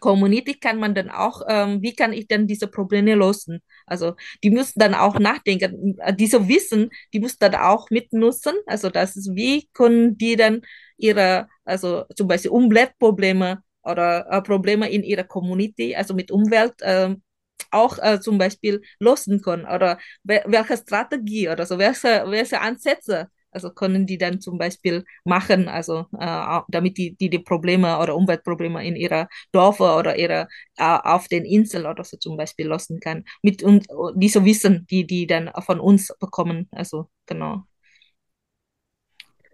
[0.00, 3.60] Community, kann man dann auch, ähm, wie kann ich denn diese Probleme lösen?
[3.86, 8.54] Also die müssen dann auch nachdenken, diese Wissen, die muss dann auch mitnutzen.
[8.66, 10.62] Also das ist, wie können die dann
[10.96, 17.14] ihre, also zum Beispiel Umweltprobleme oder äh, Probleme in ihrer Community, also mit Umwelt, äh,
[17.70, 23.70] auch äh, zum Beispiel lösen können oder welche Strategie oder so, welche, welche Ansätze also
[23.70, 28.84] können die dann zum Beispiel machen, also äh, damit die, die die Probleme oder Umweltprobleme
[28.86, 33.24] in ihrer Dörfer oder ihrer äh, auf den Inseln oder so zum Beispiel lösen kann.
[33.42, 33.86] Mit und
[34.16, 37.64] diese Wissen, die die dann von uns bekommen, also genau.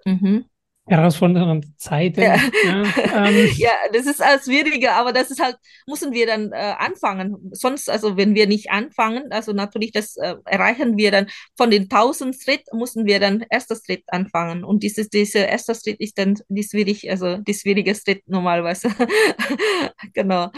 [0.06, 0.44] Mhm
[0.86, 2.20] herausfordernden Zeiten.
[2.20, 2.36] Ja.
[2.64, 2.84] Ja,
[3.26, 3.50] ähm.
[3.56, 5.56] ja, das ist alles schwieriger, aber das ist halt,
[5.86, 7.50] müssen wir dann äh, anfangen.
[7.52, 11.26] Sonst, also wenn wir nicht anfangen, also natürlich, das äh, erreichen wir dann
[11.56, 14.64] von den 1000 Schritt, müssen wir dann erster Schritt anfangen.
[14.64, 18.88] Und dieses, dieser erste Schritt ist dann die schwierig, also die schwierige Schritt normalerweise.
[20.12, 20.50] genau.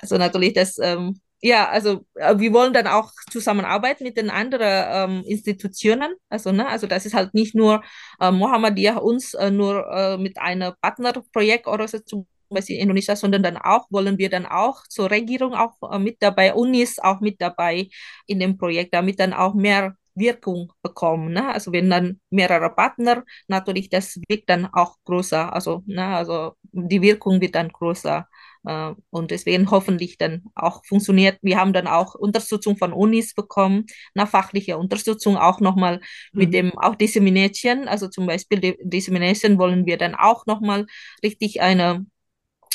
[0.00, 5.20] Also natürlich, das ähm, ja, also äh, wir wollen dann auch zusammenarbeiten mit den anderen
[5.20, 6.14] ähm, Institutionen.
[6.30, 7.82] Also, ne, also das ist halt nicht nur
[8.18, 13.14] äh, Mohammedia uns äh, nur äh, mit einem Partnerprojekt oder so zum Beispiel in Indonesia,
[13.14, 17.20] sondern dann auch wollen wir dann auch zur Regierung auch äh, mit dabei, Unis auch
[17.20, 17.88] mit dabei
[18.26, 21.32] in dem Projekt, damit dann auch mehr Wirkung bekommen.
[21.34, 21.52] Ne?
[21.52, 25.52] Also wenn dann mehrere Partner, natürlich das wirkt dann auch größer.
[25.52, 28.26] Also, ne, also die Wirkung wird dann größer.
[28.66, 31.38] Äh, und deswegen hoffentlich dann auch funktioniert.
[31.42, 35.96] Wir haben dann auch Unterstützung von Unis bekommen, eine fachliche Unterstützung auch nochmal
[36.32, 36.38] mhm.
[36.38, 37.88] mit dem auch Dissemination.
[37.88, 40.86] Also zum Beispiel Dissemination wollen wir dann auch nochmal
[41.22, 42.06] richtig eine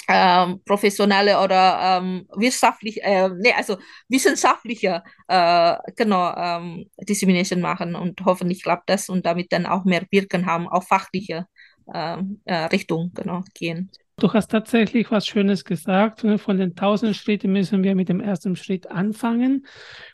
[0.09, 3.77] ähm, professionelle oder ähm, wissenschaftlich, äh, nee, also
[4.07, 10.05] wissenschaftliche äh, genau ähm, Dissemination machen und hoffentlich klappt das und damit dann auch mehr
[10.09, 11.45] Wirken haben, auf fachliche
[11.93, 13.91] äh, äh, Richtung genau gehen.
[14.19, 16.25] Du hast tatsächlich was Schönes gesagt.
[16.37, 19.65] Von den tausend Schritten müssen wir mit dem ersten Schritt anfangen.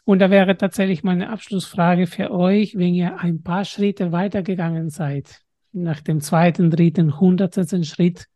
[0.04, 5.42] Und da wäre tatsächlich meine Abschlussfrage für euch, wenn ihr ein paar Schritte weitergegangen seid,
[5.72, 8.28] nach dem zweiten, dritten, hundertsten Schritt,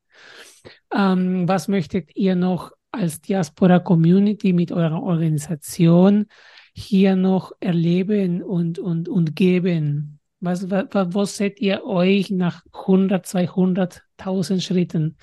[0.91, 6.26] ähm, was möchtet ihr noch als Diaspora Community mit eurer Organisation
[6.74, 10.20] hier noch erleben und, und, und geben?
[10.41, 15.17] Was, was, wo seht ihr euch nach 100, 200, 1000 Schritten?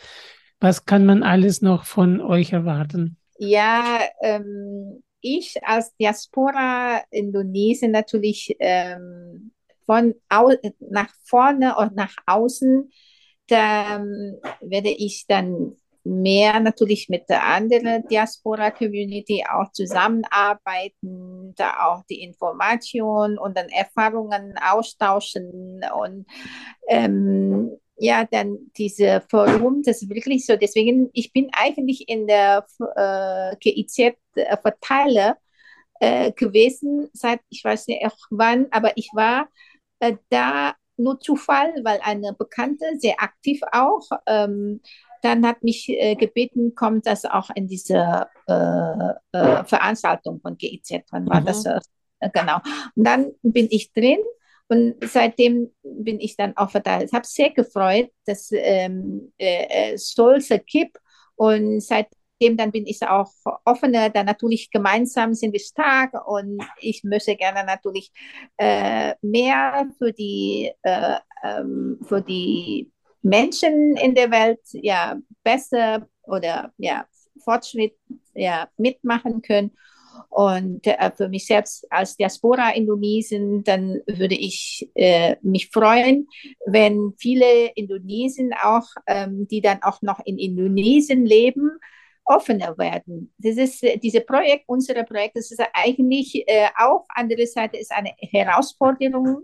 [0.60, 3.18] Was kann man alles noch von euch erwarten?
[3.38, 9.52] Ja, ähm, ich als Diaspora Indonesien natürlich ähm,
[9.84, 10.14] von
[10.80, 12.90] nach vorne und nach außen,
[13.48, 15.76] da ähm, werde ich dann
[16.06, 24.54] mehr natürlich mit der anderen Diaspora-Community auch zusammenarbeiten, da auch die Informationen und dann Erfahrungen
[24.58, 26.26] austauschen und
[26.88, 30.56] ähm, ja, dann diese Forum, das ist wirklich so.
[30.56, 32.66] Deswegen, ich bin eigentlich in der
[32.96, 35.36] äh, GIZ-Verteiler
[36.00, 39.48] äh, gewesen, seit ich weiß nicht auch wann, aber ich war
[40.00, 44.80] äh, da nur Zufall, weil eine Bekannte, sehr aktiv auch, ähm,
[45.22, 51.02] dann hat mich äh, gebeten, kommt das auch in diese äh, äh, Veranstaltung von GIZ.
[51.10, 51.46] Wann war mhm.
[51.46, 51.64] das?
[51.64, 51.80] Äh,
[52.32, 52.58] genau.
[52.94, 54.18] Und dann bin ich drin
[54.68, 57.08] und seitdem bin ich dann auch verteilt.
[57.08, 60.98] Ich habe sehr gefreut, dass ähm, äh, äh Stolze Kipp
[61.36, 63.30] und seitdem dann bin ich auch
[63.64, 64.10] offener.
[64.10, 68.10] Dann natürlich gemeinsam sind wir stark und ich möchte gerne natürlich
[68.56, 72.90] äh, mehr für die, äh, ähm, für die
[73.22, 77.06] Menschen in der Welt ja besser oder ja
[77.44, 77.96] Fortschritt
[78.34, 79.76] ja mitmachen können.
[80.28, 86.28] Und äh, für mich selbst als Diaspora Indonesien, dann würde ich äh, mich freuen,
[86.66, 91.70] wenn viele Indonesen auch, ähm, die dann auch noch in Indonesien leben,
[92.26, 93.32] offener werden.
[93.38, 97.92] Das ist äh, dieses Projekt, unser Projekt, das ist eigentlich äh, auch andere Seite ist
[97.92, 99.42] eine Herausforderung,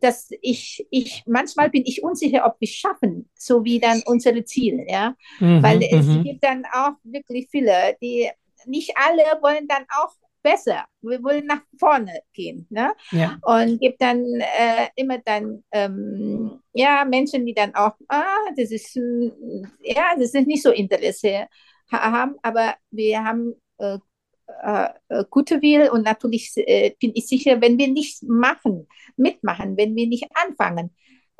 [0.00, 4.44] dass ich, ich manchmal bin ich unsicher, ob wir es schaffen, so wie dann unsere
[4.44, 6.24] Ziele, ja, mhm, weil es mhm.
[6.24, 8.30] gibt dann auch wirklich viele, die
[8.66, 10.12] nicht alle wollen dann auch
[10.42, 10.84] besser.
[11.00, 12.66] Wir wollen nach vorne gehen.
[12.70, 12.92] Ne?
[13.10, 13.38] Ja.
[13.42, 18.94] Und gibt dann äh, immer dann ähm, ja, Menschen, die dann auch, ah, das ist,
[19.80, 21.48] ja, das ist nicht so Interesse
[21.90, 23.98] haben, aber wir haben äh,
[24.62, 28.86] äh, äh, gute Will und natürlich äh, bin ich sicher, wenn wir nicht machen,
[29.16, 30.94] mitmachen, wenn wir nicht anfangen,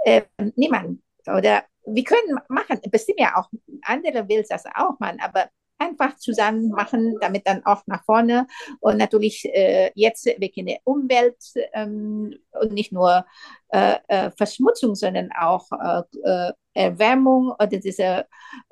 [0.05, 0.23] äh,
[0.57, 3.51] niemand oder wir können machen, bestimmt ja auch
[3.83, 8.47] andere will das auch machen, aber einfach zusammen machen, damit dann auch nach vorne
[8.81, 11.37] und natürlich äh, jetzt wegen der Umwelt
[11.73, 13.25] ähm, und nicht nur
[13.71, 18.27] äh, äh, Verschmutzung, sondern auch äh, äh, Erwärmung oder diese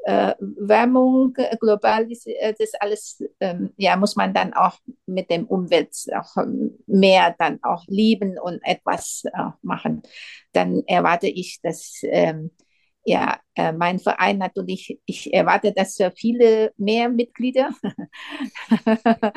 [0.04, 6.36] äh, Wärmung global, das alles ähm, ja, muss man dann auch mit dem Umwelt auch
[6.86, 9.22] mehr dann auch lieben und etwas
[9.62, 10.02] machen.
[10.52, 12.50] Dann erwarte ich, dass ähm,
[13.04, 17.70] ja, äh, mein Verein natürlich, ich erwarte, dass äh, viele mehr Mitglieder.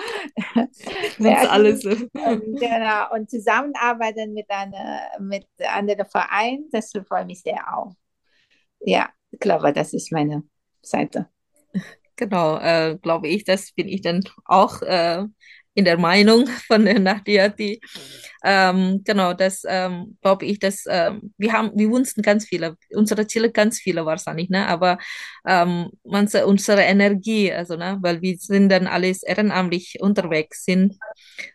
[1.18, 1.89] Wenn es alles so.
[1.89, 7.93] genau, und zusammenarbeiten mit einer mit anderen Verein, das freut mich sehr auch.
[8.82, 10.43] Ja, ich glaube, das ist meine
[10.82, 11.28] Seite.
[12.16, 15.24] Genau, äh, glaube ich, das bin ich dann auch äh,
[15.76, 17.80] in der Meinung von der Nahdiati.
[18.43, 23.28] Ähm, genau, das ähm, glaube ich, dass ähm, wir haben, wir wünschen ganz viele, unsere
[23.28, 24.67] Ziele ganz viele wahrscheinlich, ne?
[24.67, 24.97] Aber
[25.47, 30.97] ähm, manche, unsere Energie, also ne, weil wir sind dann alles ehrenamtlich unterwegs sind,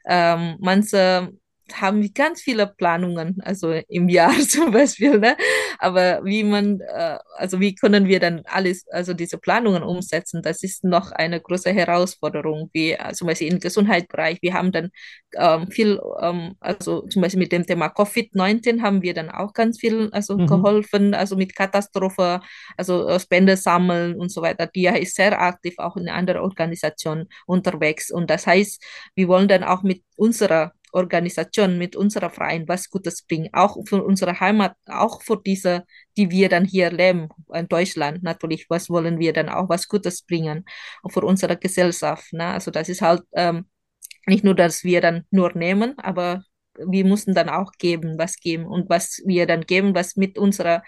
[0.06, 1.32] ähm, manche
[1.74, 5.36] haben wir ganz viele Planungen, also im Jahr zum Beispiel, ne?
[5.78, 10.62] Aber wie man, äh, also wie können wir dann alles, also diese Planungen umsetzen, das
[10.62, 14.38] ist noch eine große Herausforderung, wie äh, zum Beispiel im Gesundheitsbereich.
[14.42, 14.90] Wir haben dann
[15.36, 19.78] ähm, viel, ähm, also zum Beispiel mit dem Thema Covid-19 haben wir dann auch ganz
[19.78, 20.46] viel also mhm.
[20.46, 22.40] geholfen, also mit Katastrophe,
[22.76, 24.66] also äh, Spende sammeln und so weiter.
[24.66, 28.82] DIA ist sehr aktiv auch in anderen Organisationen unterwegs und das heißt,
[29.14, 34.02] wir wollen dann auch mit unserer Organisation, mit unserer Verein was Gutes bringen, auch für
[34.04, 35.84] unsere Heimat, auch für diese,
[36.16, 40.22] die wir dann hier leben, in Deutschland natürlich, was wollen wir dann auch was Gutes
[40.22, 40.64] bringen
[41.02, 42.32] und für unsere Gesellschaft.
[42.32, 42.46] Ne?
[42.46, 43.66] Also das ist halt ähm,
[44.26, 46.44] nicht nur, dass wir dann nur nehmen, aber
[46.86, 50.82] wir mussten dann auch geben, was geben und was wir dann geben, was mit unserer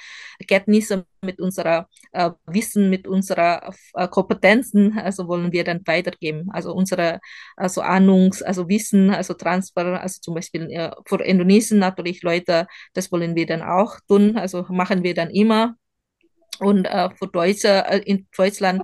[0.47, 6.49] Kenntnisse, mit unserer äh, Wissen, mit unserer äh, Kompetenzen, also wollen wir dann weitergeben.
[6.53, 7.21] Also unsere
[7.57, 13.11] also Ahnungs, also Wissen, also Transfer, also zum Beispiel äh, für Indonesien natürlich Leute, das
[13.13, 15.77] wollen wir dann auch tun, also machen wir dann immer.
[16.59, 18.83] Und äh, für Deutsche äh, in Deutschland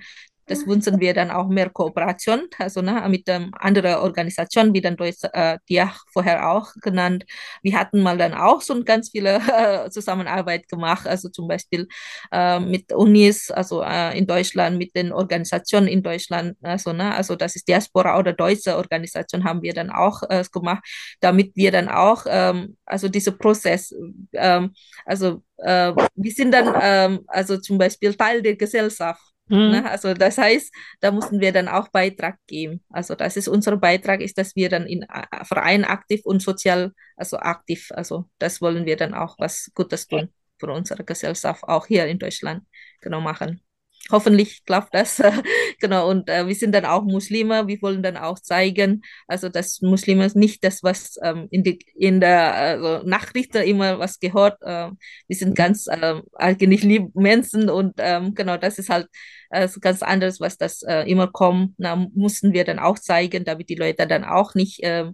[0.49, 4.97] das wünschen wir dann auch mehr Kooperation, also ne, mit ähm, anderen Organisationen, wie dann
[4.97, 5.83] durch äh, die
[6.13, 7.25] vorher auch genannt.
[7.63, 11.87] Wir hatten mal dann auch so ganz viele äh, Zusammenarbeit gemacht, also zum Beispiel
[12.33, 17.37] äh, mit Unis, also äh, in Deutschland, mit den Organisationen in Deutschland, also ne, also
[17.37, 20.83] das ist Diaspora oder deutsche Organisation haben wir dann auch äh, gemacht,
[21.21, 23.95] damit wir dann auch, ähm, also dieser Prozess,
[24.33, 24.73] ähm,
[25.05, 29.21] also äh, wir sind dann ähm, also zum Beispiel Teil der Gesellschaft.
[29.49, 29.71] Mhm.
[29.71, 29.91] Ne?
[29.91, 32.83] Also das heißt, da mussten wir dann auch Beitrag geben.
[32.91, 36.93] Also das ist unser Beitrag, ist, dass wir dann in äh, Vereinen aktiv und sozial,
[37.17, 40.29] also aktiv, also das wollen wir dann auch was Gutes tun
[40.59, 42.65] für unsere Gesellschaft, auch hier in Deutschland
[43.01, 43.63] genau machen
[44.11, 45.23] hoffentlich klappt das.
[45.81, 49.81] genau, und äh, wir sind dann auch Muslime, wir wollen dann auch zeigen, also dass
[49.83, 54.91] Muslime nicht das, was ähm, in, die, in der also Nachrichten immer was gehört, äh,
[55.27, 59.09] wir sind ganz äh, eigentlich lieb Menschen und ähm, genau, das ist halt
[59.51, 61.75] äh, ganz anderes, was das äh, immer kommt.
[61.79, 65.11] Na, mussten wir dann auch zeigen, damit die Leute dann auch nicht äh,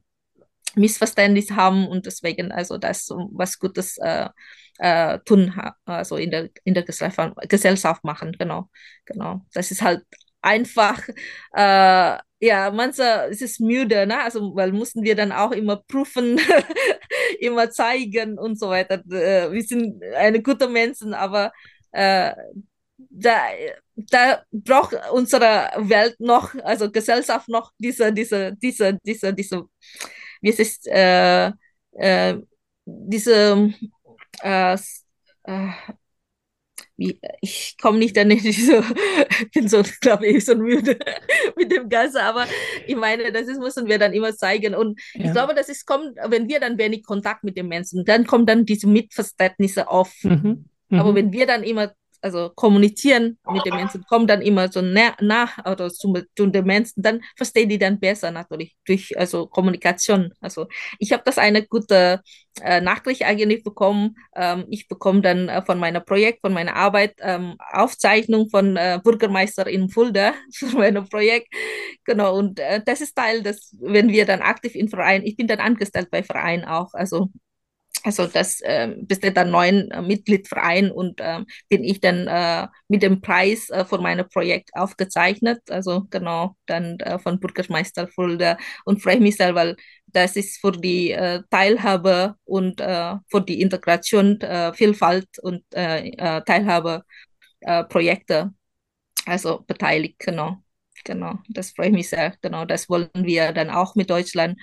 [0.77, 4.29] Missverständnis haben und deswegen also das was Gutes äh,
[4.79, 5.53] äh, tun,
[5.85, 8.69] also in der, in der Gesellschaft machen, genau,
[9.05, 9.45] genau.
[9.53, 10.03] Das ist halt
[10.43, 11.01] einfach,
[11.57, 12.69] äh, ja,
[13.31, 14.23] ist es müde, ne?
[14.23, 16.39] Also, weil mussten wir dann auch immer prüfen,
[17.41, 18.97] immer zeigen und so weiter.
[19.11, 21.53] Äh, wir sind eine gute Menschen, aber
[21.93, 22.33] äh,
[23.11, 23.39] da,
[23.95, 29.63] da braucht unsere Welt noch, also Gesellschaft noch diese, diese, diese, diese, diese,
[30.43, 31.51] wie es ist, äh,
[31.93, 32.37] äh,
[32.85, 33.73] diese
[34.43, 34.75] äh,
[35.45, 35.69] äh,
[36.97, 38.83] wie, ich komme nicht an diese,
[39.53, 40.99] bin so, glaube ich, so müde
[41.57, 42.47] mit dem Ganzen, aber
[42.87, 44.75] ich meine, das ist, müssen wir dann immer zeigen.
[44.75, 45.25] Und ja.
[45.25, 48.47] ich glaube, das ist, kommt, wenn wir dann wenig Kontakt mit den Menschen, dann kommen
[48.47, 50.15] dann diese Mitverständnisse auf.
[50.23, 50.67] Mhm.
[50.89, 51.01] Mhm.
[51.01, 51.93] Aber wenn wir dann immer
[52.25, 56.65] also kommunizieren mit den Menschen, kommen dann immer so nah, nach oder zu, zu den
[56.65, 60.33] Menschen, dann verstehen die dann besser natürlich durch also Kommunikation.
[60.41, 60.67] Also
[60.99, 62.23] ich habe das eine gute
[62.63, 64.17] äh, Nachricht eigentlich bekommen.
[64.35, 68.99] Ähm, ich bekomme dann äh, von meinem Projekt, von meiner Arbeit ähm, Aufzeichnung von äh,
[69.05, 71.49] Bürgermeister in Fulda für mein Projekt.
[72.05, 75.47] Genau, und äh, das ist Teil des, wenn wir dann aktiv im Verein, ich bin
[75.47, 77.29] dann angestellt bei Verein auch, also
[78.05, 82.69] also das äh, bist du dann neuen äh, Mitgliedverein und äh, bin ich dann äh,
[82.89, 85.61] mit dem Preis äh, von meinem Projekt aufgezeichnet.
[85.71, 89.77] Also genau, dann äh, von Bürgermeister Fulda und freue mich sehr, weil
[90.07, 94.39] das ist für die äh, Teilhabe und äh, für die Integration,
[94.75, 97.03] Vielfalt und Teilhabe
[97.89, 98.53] Projekte,
[99.27, 100.59] also beteiligt, genau.
[101.05, 102.35] Genau, das freut mich sehr.
[102.41, 104.59] Genau, das wollen wir dann auch mit Deutschland,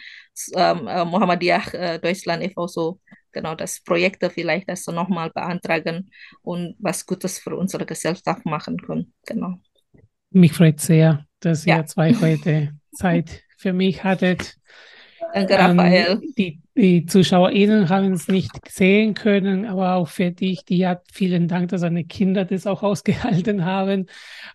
[0.56, 2.68] ähm, äh, Mohammadiyah äh, Deutschland e.V.
[2.68, 3.00] so
[3.32, 6.12] genau das Projekte vielleicht also nochmal beantragen
[6.42, 9.14] und was Gutes für unsere Gesellschaft machen können.
[9.26, 9.56] Genau.
[10.32, 11.78] Mich freut sehr, dass ja.
[11.78, 14.56] ihr zwei heute Zeit für mich hattet.
[15.34, 16.20] Danke, Raphael.
[16.22, 21.04] Ähm, die, die ZuschauerInnen haben es nicht sehen können, aber auch für dich, die hat
[21.12, 24.08] vielen Dank, dass deine Kinder das auch ausgehalten haben,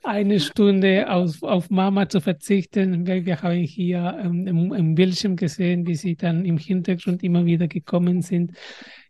[0.02, 3.06] eine Stunde auf, auf Mama zu verzichten.
[3.06, 7.44] Wir, wir haben hier ähm, im, im Bildschirm gesehen, wie sie dann im Hintergrund immer
[7.44, 8.52] wieder gekommen sind.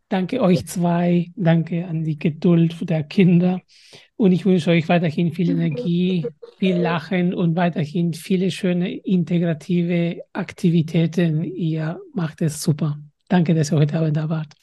[0.09, 3.61] Danke euch zwei, danke an die Geduld der Kinder
[4.17, 6.27] und ich wünsche euch weiterhin viel Energie,
[6.59, 11.45] viel Lachen und weiterhin viele schöne integrative Aktivitäten.
[11.45, 12.99] Ihr macht es super.
[13.29, 14.55] Danke, dass ihr heute Abend da wart.